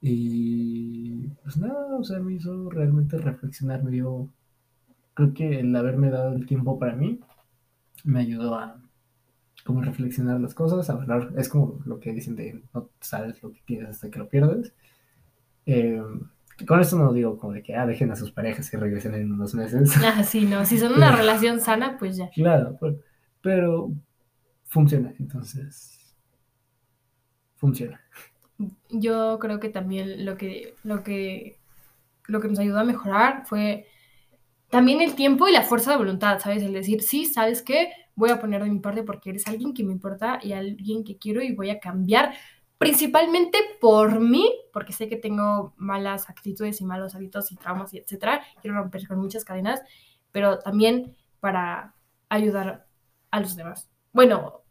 Y 0.00 1.28
pues 1.44 1.56
nada, 1.56 1.96
o 1.96 2.02
sea, 2.02 2.18
me 2.18 2.34
hizo 2.34 2.68
realmente 2.68 3.16
reflexionar, 3.16 3.84
me 3.84 3.92
dio, 3.92 4.28
creo 5.14 5.34
que 5.34 5.60
el 5.60 5.76
haberme 5.76 6.10
dado 6.10 6.34
el 6.34 6.46
tiempo 6.46 6.80
para 6.80 6.96
mí 6.96 7.20
me 8.02 8.20
ayudó 8.22 8.56
a 8.56 8.82
como 9.64 9.82
reflexionar 9.82 10.40
las 10.40 10.54
cosas, 10.54 10.90
a 10.90 10.94
hablar, 10.94 11.32
es 11.36 11.48
como 11.48 11.80
lo 11.86 12.00
que 12.00 12.12
dicen 12.12 12.34
de 12.34 12.60
no 12.74 12.88
sabes 13.00 13.40
lo 13.40 13.52
que 13.52 13.60
tienes 13.66 13.90
hasta 13.90 14.10
que 14.10 14.18
lo 14.18 14.28
pierdes. 14.28 14.74
Eh, 15.66 16.02
con 16.66 16.80
esto 16.80 16.96
no 16.96 17.12
digo 17.12 17.38
como 17.38 17.52
de 17.52 17.62
que 17.62 17.74
ah, 17.74 17.86
dejen 17.86 18.10
a 18.10 18.16
sus 18.16 18.32
parejas 18.32 18.72
y 18.72 18.76
regresen 18.76 19.14
en 19.14 19.32
unos 19.32 19.54
meses. 19.54 19.92
Ah, 20.04 20.22
sí, 20.24 20.44
no. 20.44 20.64
Si 20.64 20.78
son 20.78 20.92
una 20.92 21.14
relación 21.14 21.60
sana, 21.60 21.96
pues 21.98 22.16
ya. 22.16 22.30
Claro, 22.30 22.78
pero, 23.40 23.90
funciona. 24.66 25.14
Entonces, 25.18 26.16
funciona. 27.56 28.00
Yo 28.90 29.38
creo 29.40 29.60
que 29.60 29.68
también 29.68 30.24
lo 30.24 30.36
que, 30.36 30.74
lo 30.84 31.02
que, 31.02 31.58
lo 32.26 32.40
que 32.40 32.48
nos 32.48 32.58
ayudó 32.58 32.80
a 32.80 32.84
mejorar 32.84 33.44
fue 33.46 33.86
también 34.70 35.00
el 35.02 35.14
tiempo 35.14 35.48
y 35.48 35.52
la 35.52 35.62
fuerza 35.62 35.90
de 35.90 35.98
voluntad, 35.98 36.38
¿sabes? 36.38 36.62
El 36.62 36.72
decir, 36.72 37.02
sí, 37.02 37.26
¿sabes 37.26 37.62
qué? 37.62 37.92
Voy 38.14 38.30
a 38.30 38.40
poner 38.40 38.62
de 38.62 38.70
mi 38.70 38.78
parte 38.78 39.02
porque 39.02 39.30
eres 39.30 39.46
alguien 39.46 39.74
que 39.74 39.84
me 39.84 39.92
importa 39.92 40.38
y 40.42 40.52
alguien 40.52 41.04
que 41.04 41.18
quiero 41.18 41.42
y 41.42 41.54
voy 41.54 41.70
a 41.70 41.80
cambiar 41.80 42.34
principalmente 42.82 43.58
por 43.80 44.18
mí, 44.18 44.52
porque 44.72 44.92
sé 44.92 45.08
que 45.08 45.16
tengo 45.16 45.72
malas 45.76 46.28
actitudes 46.28 46.80
y 46.80 46.84
malos 46.84 47.14
hábitos 47.14 47.52
y 47.52 47.56
traumas 47.56 47.94
y 47.94 47.98
etcétera. 47.98 48.42
Quiero 48.60 48.76
romper 48.76 49.06
con 49.06 49.20
muchas 49.20 49.44
cadenas, 49.44 49.80
pero 50.32 50.58
también 50.58 51.14
para 51.38 51.94
ayudar 52.28 52.86
a 53.30 53.38
los 53.38 53.54
demás. 53.54 53.88
Bueno, 54.12 54.64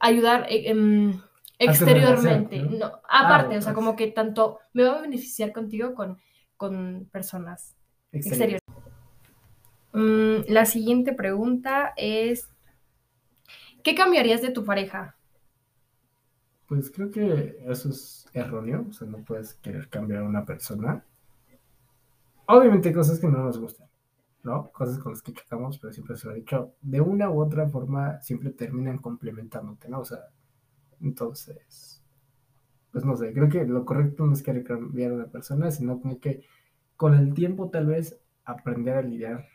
ayudar 0.00 0.46
eh, 0.48 0.70
em, 0.70 1.20
exteriormente, 1.60 2.58
¿no? 2.62 2.86
aparte, 3.08 3.54
ah, 3.54 3.58
o 3.58 3.62
sea, 3.62 3.74
como 3.74 3.94
que 3.94 4.08
tanto 4.08 4.58
me 4.72 4.82
va 4.82 4.98
a 4.98 5.02
beneficiar 5.02 5.52
contigo 5.52 5.94
con, 5.94 6.18
con 6.56 7.08
personas 7.12 7.76
exteriores. 8.10 8.60
Mm, 9.92 10.48
la 10.48 10.66
siguiente 10.66 11.12
pregunta 11.12 11.92
es, 11.96 12.48
¿qué 13.84 13.94
cambiarías 13.94 14.42
de 14.42 14.50
tu 14.50 14.64
pareja? 14.64 15.15
Pues 16.66 16.90
creo 16.90 17.10
que 17.10 17.58
eso 17.66 17.90
es 17.90 18.26
erróneo, 18.32 18.86
o 18.88 18.92
sea, 18.92 19.06
no 19.06 19.18
puedes 19.18 19.54
querer 19.54 19.88
cambiar 19.88 20.22
a 20.22 20.28
una 20.28 20.44
persona. 20.44 21.04
Obviamente 22.46 22.88
hay 22.88 22.94
cosas 22.94 23.20
que 23.20 23.28
no 23.28 23.38
nos 23.38 23.58
gustan, 23.58 23.88
¿no? 24.42 24.70
Cosas 24.72 24.98
con 24.98 25.12
las 25.12 25.22
que 25.22 25.32
chocamos, 25.32 25.78
pero 25.78 25.92
siempre 25.92 26.16
se 26.16 26.26
lo 26.26 26.32
he 26.32 26.36
dicho, 26.36 26.74
de 26.82 27.00
una 27.00 27.30
u 27.30 27.40
otra 27.40 27.68
forma 27.68 28.20
siempre 28.20 28.50
terminan 28.50 28.98
complementándote, 28.98 29.88
¿no? 29.88 30.00
O 30.00 30.04
sea, 30.04 30.18
entonces, 31.00 32.02
pues 32.90 33.04
no 33.04 33.16
sé, 33.16 33.32
creo 33.32 33.48
que 33.48 33.64
lo 33.64 33.84
correcto 33.84 34.26
no 34.26 34.32
es 34.32 34.42
querer 34.42 34.64
cambiar 34.64 35.12
a 35.12 35.14
una 35.14 35.26
persona, 35.26 35.70
sino 35.70 36.00
como 36.00 36.18
que 36.18 36.42
con 36.96 37.14
el 37.14 37.32
tiempo 37.34 37.70
tal 37.70 37.86
vez 37.86 38.18
aprender 38.44 38.96
a 38.96 39.02
lidiar 39.02 39.46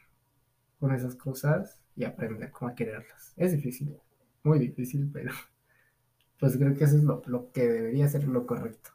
con 0.80 0.94
esas 0.94 1.16
cosas 1.16 1.82
y 1.96 2.06
aprender 2.06 2.52
cómo 2.52 2.74
quererlas. 2.74 3.34
Es 3.36 3.52
difícil, 3.52 3.98
muy 4.44 4.60
difícil, 4.60 5.10
pero 5.12 5.32
pues 6.42 6.58
creo 6.58 6.76
que 6.76 6.86
eso 6.86 6.98
es 6.98 7.04
lo, 7.04 7.52
que 7.52 7.62
debería 7.62 8.10
ser 8.10 8.28
lo 8.28 8.48
correcto. 8.48 8.90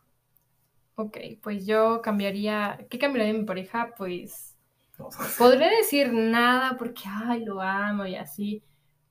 Ok, 0.97 1.17
pues 1.41 1.65
yo 1.65 2.03
cambiaría, 2.03 2.85
¿qué 2.91 2.99
cambiaría 2.99 3.33
de 3.33 3.39
mi 3.39 3.45
pareja? 3.45 3.95
Pues 3.97 4.57
podré 5.39 5.71
decir 5.77 6.13
nada 6.13 6.77
porque, 6.77 7.05
ay, 7.07 7.45
lo 7.45 7.63
amo 7.63 8.05
y 8.05 8.17
así, 8.17 8.65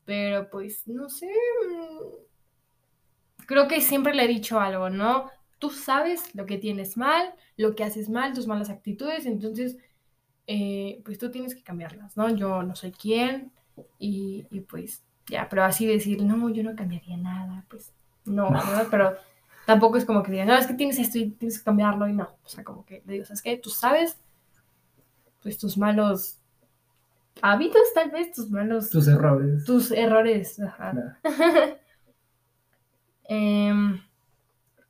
pero 0.04 0.50
pues 0.50 0.86
no 0.86 1.08
sé, 1.08 1.28
mm, 1.28 3.46
creo 3.46 3.70
que 3.70 3.80
siempre 3.80 4.14
le 4.14 4.26
he 4.26 4.28
dicho 4.28 4.60
algo, 4.60 4.90
¿no? 4.90 5.30
Tú 5.58 5.70
sabes 5.70 6.36
lo 6.36 6.46
que 6.46 6.58
tienes 6.58 6.98
mal, 6.98 7.36
lo 7.56 7.74
que 7.74 7.86
haces 7.86 8.10
mal, 8.10 8.34
tus 8.34 8.48
malas 8.48 8.70
actitudes, 8.70 9.26
entonces, 9.26 9.78
eh, 10.48 11.02
pues 11.06 11.20
tú 11.20 11.32
tienes 11.32 11.56
que 11.56 11.64
cambiarlas, 11.64 12.18
¿no? 12.18 12.30
Yo 12.36 12.64
no 12.64 12.76
soy 12.76 12.92
quien 12.92 13.54
y, 13.98 14.46
y 14.52 14.60
pues 14.60 15.06
ya, 15.28 15.48
pero 15.48 15.64
así 15.64 15.88
decir, 15.88 16.22
no, 16.22 16.50
yo 16.50 16.64
no 16.64 16.76
cambiaría 16.76 17.16
nada, 17.16 17.66
pues 17.70 17.94
no, 18.26 18.50
Pero 18.90 19.16
tampoco 19.66 19.98
es 19.98 20.06
como 20.06 20.24
que 20.24 20.32
digan, 20.32 20.48
no, 20.48 20.56
es 20.56 20.68
que 20.68 20.74
tienes 20.74 21.00
esto 21.00 21.18
y 21.18 21.32
tienes 21.32 21.60
que 21.60 21.66
cambiarlo 21.66 22.08
y 22.08 22.14
no. 22.14 22.36
O 22.44 22.48
sea, 22.48 22.64
como 22.64 22.86
que 22.86 23.04
le 23.06 23.14
digo, 23.14 23.26
¿sabes 23.26 23.42
qué? 23.42 23.58
Tú 23.58 23.70
sabes, 23.70 24.18
pues 25.42 25.58
tus 25.58 25.78
malos 25.78 26.40
hábitos, 27.42 27.82
tal 27.94 28.12
vez, 28.12 28.32
tus 28.32 28.50
malos... 28.50 28.90
Tus 28.90 29.08
errores. 29.08 29.64
Tus 29.66 29.92
errores, 29.92 30.60
ajá. 30.60 31.20
Em, 33.28 34.00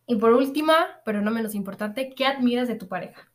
y 0.07 0.17
por 0.17 0.33
última, 0.33 0.75
pero 1.05 1.21
no 1.21 1.31
menos 1.31 1.55
importante, 1.55 2.13
¿qué 2.13 2.25
admiras 2.25 2.67
de 2.67 2.75
tu 2.75 2.89
pareja? 2.89 3.31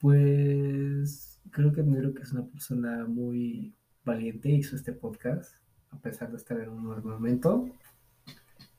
Pues 0.00 1.38
creo 1.50 1.70
que 1.70 1.82
admiro 1.82 2.14
que 2.14 2.22
es 2.22 2.32
una 2.32 2.46
persona 2.46 3.04
muy 3.06 3.74
valiente, 4.02 4.48
hizo 4.48 4.74
este 4.74 4.92
podcast, 4.92 5.56
a 5.90 5.98
pesar 5.98 6.30
de 6.30 6.38
estar 6.38 6.58
en 6.58 6.70
un 6.70 6.86
mal 6.86 7.04
momento 7.04 7.68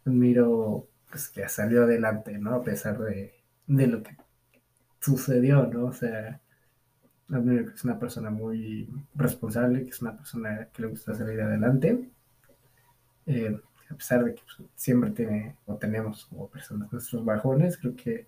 admiro 0.06 0.88
pues, 1.10 1.30
que 1.30 1.48
salió 1.50 1.84
adelante, 1.84 2.38
¿no? 2.38 2.56
A 2.56 2.64
pesar 2.64 2.98
de, 3.00 3.34
lo 3.68 4.04
que 4.04 4.16
sucedió, 5.00 5.66
¿no? 5.68 5.86
O 5.86 5.94
sea, 5.94 6.42
admiro 7.30 7.66
que 7.66 7.74
es 7.74 7.84
una 7.84 8.00
persona 8.00 8.30
muy 8.30 8.90
responsable, 9.16 9.84
que 9.84 9.90
es 9.92 10.02
una 10.02 10.16
persona 10.16 10.68
que 10.74 10.82
le 10.82 10.90
gusta 10.90 11.14
salir 11.14 11.42
adelante. 11.42 12.10
Eh, 13.26 13.60
a 13.90 13.96
pesar 13.96 14.24
de 14.26 14.36
que 14.36 14.42
pues, 14.44 14.70
siempre 14.76 15.12
tiene 15.12 15.56
o 15.66 15.76
tenemos 15.76 16.26
como 16.26 16.50
personas 16.50 16.92
nuestros 16.92 17.24
bajones, 17.24 17.78
creo 17.78 17.96
que 17.96 18.28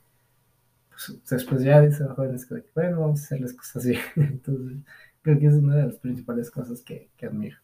pues, 0.90 1.22
después 1.30 1.64
ya 1.64 1.82
de 1.82 1.88
esos 1.88 2.08
bajones, 2.08 2.46
que 2.46 2.64
bueno, 2.74 3.02
vamos 3.02 3.22
a 3.22 3.24
hacer 3.26 3.42
las 3.42 3.54
cosas 3.54 3.86
bien. 3.86 4.02
Entonces, 4.16 4.78
creo 5.22 5.40
que 5.40 5.48
es 5.48 5.54
una 5.54 5.76
de 5.76 5.88
las 5.88 5.98
principales 5.98 6.50
cosas 6.50 6.82
que, 6.82 7.10
admiro. 7.22 7.58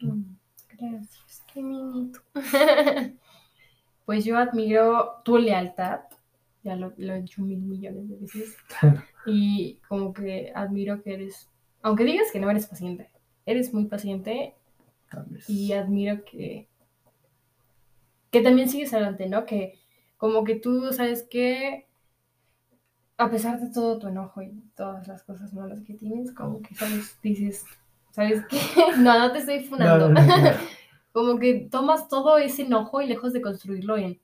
Mm, 0.00 0.34
gracias, 0.78 1.44
qué 1.52 1.62
minito. 1.62 2.20
pues 4.06 4.24
yo 4.24 4.38
admiro 4.38 5.20
tu 5.24 5.36
lealtad, 5.36 6.00
ya 6.62 6.76
lo, 6.76 6.92
he 6.96 7.20
dicho 7.20 7.42
mil 7.42 7.58
millones 7.58 8.08
de 8.08 8.16
veces, 8.16 8.56
y 9.26 9.80
como 9.88 10.12
que 10.12 10.52
admiro 10.54 11.02
que 11.02 11.14
eres, 11.14 11.50
aunque 11.82 12.04
digas 12.04 12.28
que 12.32 12.40
no 12.40 12.48
eres 12.48 12.66
paciente, 12.66 13.10
eres 13.44 13.74
muy 13.74 13.86
paciente 13.86 14.54
y 15.48 15.72
admiro 15.72 16.24
que, 16.24 16.68
que 18.30 18.40
también 18.40 18.68
sigues 18.68 18.94
adelante, 18.94 19.28
¿no? 19.28 19.44
Que 19.44 19.78
como 20.16 20.44
que 20.44 20.54
tú 20.56 20.92
sabes 20.92 21.24
que 21.24 21.86
a 23.18 23.30
pesar 23.30 23.60
de 23.60 23.70
todo 23.70 23.98
tu 23.98 24.08
enojo 24.08 24.42
y 24.42 24.52
todas 24.76 25.08
las 25.08 25.24
cosas 25.24 25.52
malas 25.52 25.80
que 25.82 25.94
tienes, 25.94 26.32
como 26.32 26.62
que 26.62 26.74
sabes, 26.74 27.18
dices, 27.22 27.64
¿sabes 28.12 28.44
qué? 28.48 28.58
no, 28.98 29.18
no 29.18 29.32
te 29.32 29.38
estoy 29.38 29.64
funando 29.64 30.12
como 31.16 31.38
que 31.38 31.66
tomas 31.70 32.08
todo 32.08 32.36
ese 32.36 32.64
enojo 32.64 33.00
y 33.00 33.06
lejos 33.06 33.32
de 33.32 33.40
construirlo 33.40 33.96
en, 33.96 34.20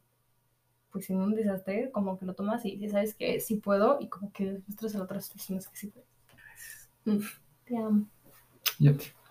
pues 0.90 1.08
en 1.08 1.22
un 1.22 1.34
desastre, 1.34 1.90
como 1.90 2.18
que 2.18 2.26
lo 2.26 2.34
tomas 2.34 2.66
y 2.66 2.72
dices, 2.72 2.92
¿sabes 2.92 3.14
qué? 3.14 3.40
Sí 3.40 3.56
puedo 3.56 3.96
y 3.98 4.08
como 4.08 4.30
que 4.30 4.44
demuestras 4.44 4.94
a 4.96 5.02
otras 5.02 5.30
personas 5.30 5.66
que 5.68 5.76
sí 5.78 5.86
puedes. 5.86 6.90
Mm, 7.06 7.26
te 7.64 7.76
amo. 7.78 8.06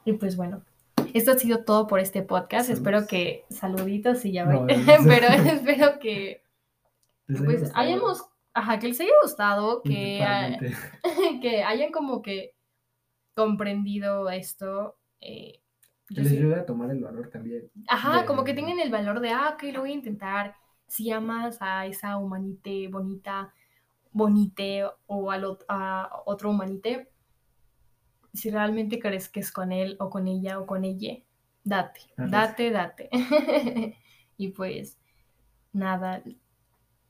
Y 0.06 0.14
pues 0.14 0.38
bueno, 0.38 0.64
esto 1.14 1.34
ha 1.34 1.38
sido 1.38 1.64
todo 1.64 1.86
por 1.86 2.00
este 2.00 2.24
podcast. 2.24 2.72
Espero 2.72 3.06
que 3.06 3.46
saluditos 3.52 4.26
y 4.26 4.32
ya 4.32 4.46
no, 4.46 4.66
pero 5.06 5.28
espero 5.28 6.00
que 6.00 6.42
pues 7.28 7.72
hayamos, 7.76 8.26
ajá, 8.56 8.80
que 8.80 8.88
les 8.88 9.02
haya 9.02 9.12
gustado, 9.22 9.84
que, 9.84 10.20
que 11.44 11.64
hayan 11.64 11.92
como 11.92 12.24
que 12.24 12.56
comprendido 13.36 14.32
esto. 14.32 14.98
Eh, 15.20 15.62
que 16.14 16.22
les 16.22 16.32
ayude 16.34 16.56
a 16.56 16.66
tomar 16.66 16.92
el 16.92 17.02
valor 17.02 17.30
también. 17.30 17.70
Ajá, 17.88 18.26
como 18.26 18.44
que 18.44 18.54
tengan 18.54 18.80
el 18.80 18.92
valor 18.92 19.20
de, 19.20 19.30
ah, 19.30 19.52
ok, 19.54 19.64
lo 19.74 19.82
voy 19.82 19.92
a 19.92 19.96
intentar. 19.96 20.56
Si 20.88 21.12
amas 21.12 21.58
a 21.62 21.86
esa 21.86 22.18
humanite 22.18 22.88
bonita, 22.90 23.54
bonite 24.12 24.84
o 25.08 25.32
a 25.32 26.10
otro 26.26 26.50
humanite, 26.50 27.10
si 28.34 28.50
realmente 28.50 29.00
crees 29.00 29.30
que 29.30 29.40
es 29.40 29.52
con 29.52 29.72
él 29.72 29.98
o 30.00 30.10
con 30.10 30.28
ella 30.28 30.60
o 30.60 30.66
con 30.66 30.84
ella, 30.86 31.18
date, 31.64 32.02
date, 32.18 32.72
date. 32.72 33.10
y 34.38 34.50
pues, 34.50 35.00
nada. 35.74 36.24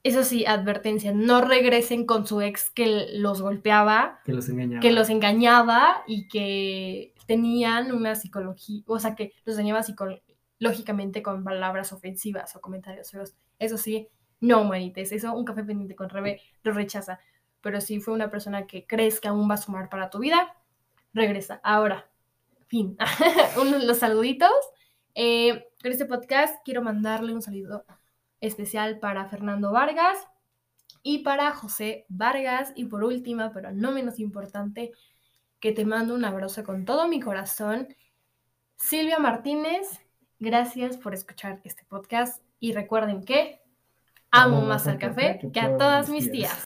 Eso 0.03 0.23
sí, 0.23 0.45
advertencia, 0.45 1.13
no 1.13 1.41
regresen 1.41 2.05
con 2.05 2.25
su 2.25 2.41
ex 2.41 2.71
que 2.71 3.07
los 3.13 3.41
golpeaba, 3.41 4.19
que 4.25 4.33
los 4.33 4.49
engañaba, 4.49 4.81
que 4.81 4.91
los 4.91 5.09
engañaba 5.09 6.03
y 6.07 6.27
que 6.27 7.10
tenían 7.31 7.93
una 7.93 8.15
psicología, 8.15 8.83
o 8.87 8.99
sea, 8.99 9.15
que 9.15 9.31
los 9.45 9.55
dañaba 9.55 9.83
psicológicamente 9.83 11.23
con 11.23 11.45
palabras 11.45 11.93
ofensivas 11.93 12.53
o 12.57 12.59
comentarios 12.59 13.09
feos. 13.09 13.37
Eso 13.57 13.77
sí, 13.77 14.09
no, 14.41 14.65
manites, 14.65 15.13
eso 15.13 15.33
un 15.33 15.45
café 15.45 15.63
pendiente 15.63 15.95
con 15.95 16.09
Rebe 16.09 16.41
lo 16.61 16.73
rechaza. 16.73 17.21
Pero 17.61 17.79
si 17.79 18.01
fue 18.01 18.13
una 18.13 18.29
persona 18.29 18.67
que 18.67 18.85
crees 18.85 19.21
que 19.21 19.29
aún 19.29 19.49
va 19.49 19.53
a 19.53 19.57
sumar 19.57 19.87
para 19.87 20.09
tu 20.09 20.19
vida, 20.19 20.57
regresa. 21.13 21.61
Ahora, 21.63 22.11
fin. 22.67 22.97
los 23.85 23.97
saluditos. 23.97 24.51
Eh, 25.15 25.69
con 25.81 25.93
este 25.93 26.05
podcast 26.05 26.57
quiero 26.65 26.81
mandarle 26.81 27.33
un 27.33 27.41
saludo 27.41 27.85
especial 28.41 28.99
para 28.99 29.25
Fernando 29.29 29.71
Vargas 29.71 30.17
y 31.01 31.19
para 31.19 31.51
José 31.51 32.05
Vargas. 32.09 32.73
Y 32.75 32.87
por 32.87 33.05
última, 33.05 33.53
pero 33.53 33.71
no 33.71 33.93
menos 33.93 34.19
importante, 34.19 34.91
que 35.61 35.71
te 35.71 35.85
mando 35.85 36.15
un 36.15 36.25
abrazo 36.25 36.63
con 36.63 36.83
todo 36.83 37.07
mi 37.07 37.21
corazón. 37.21 37.87
Silvia 38.75 39.19
Martínez, 39.19 40.01
gracias 40.39 40.97
por 40.97 41.13
escuchar 41.13 41.61
este 41.63 41.85
podcast 41.85 42.43
y 42.59 42.73
recuerden 42.73 43.23
que 43.23 43.61
amo 44.31 44.61
más 44.61 44.87
al 44.87 44.97
café 44.97 45.39
que 45.53 45.59
a 45.59 45.77
todas 45.77 46.09
mis 46.09 46.31
tías. 46.31 46.57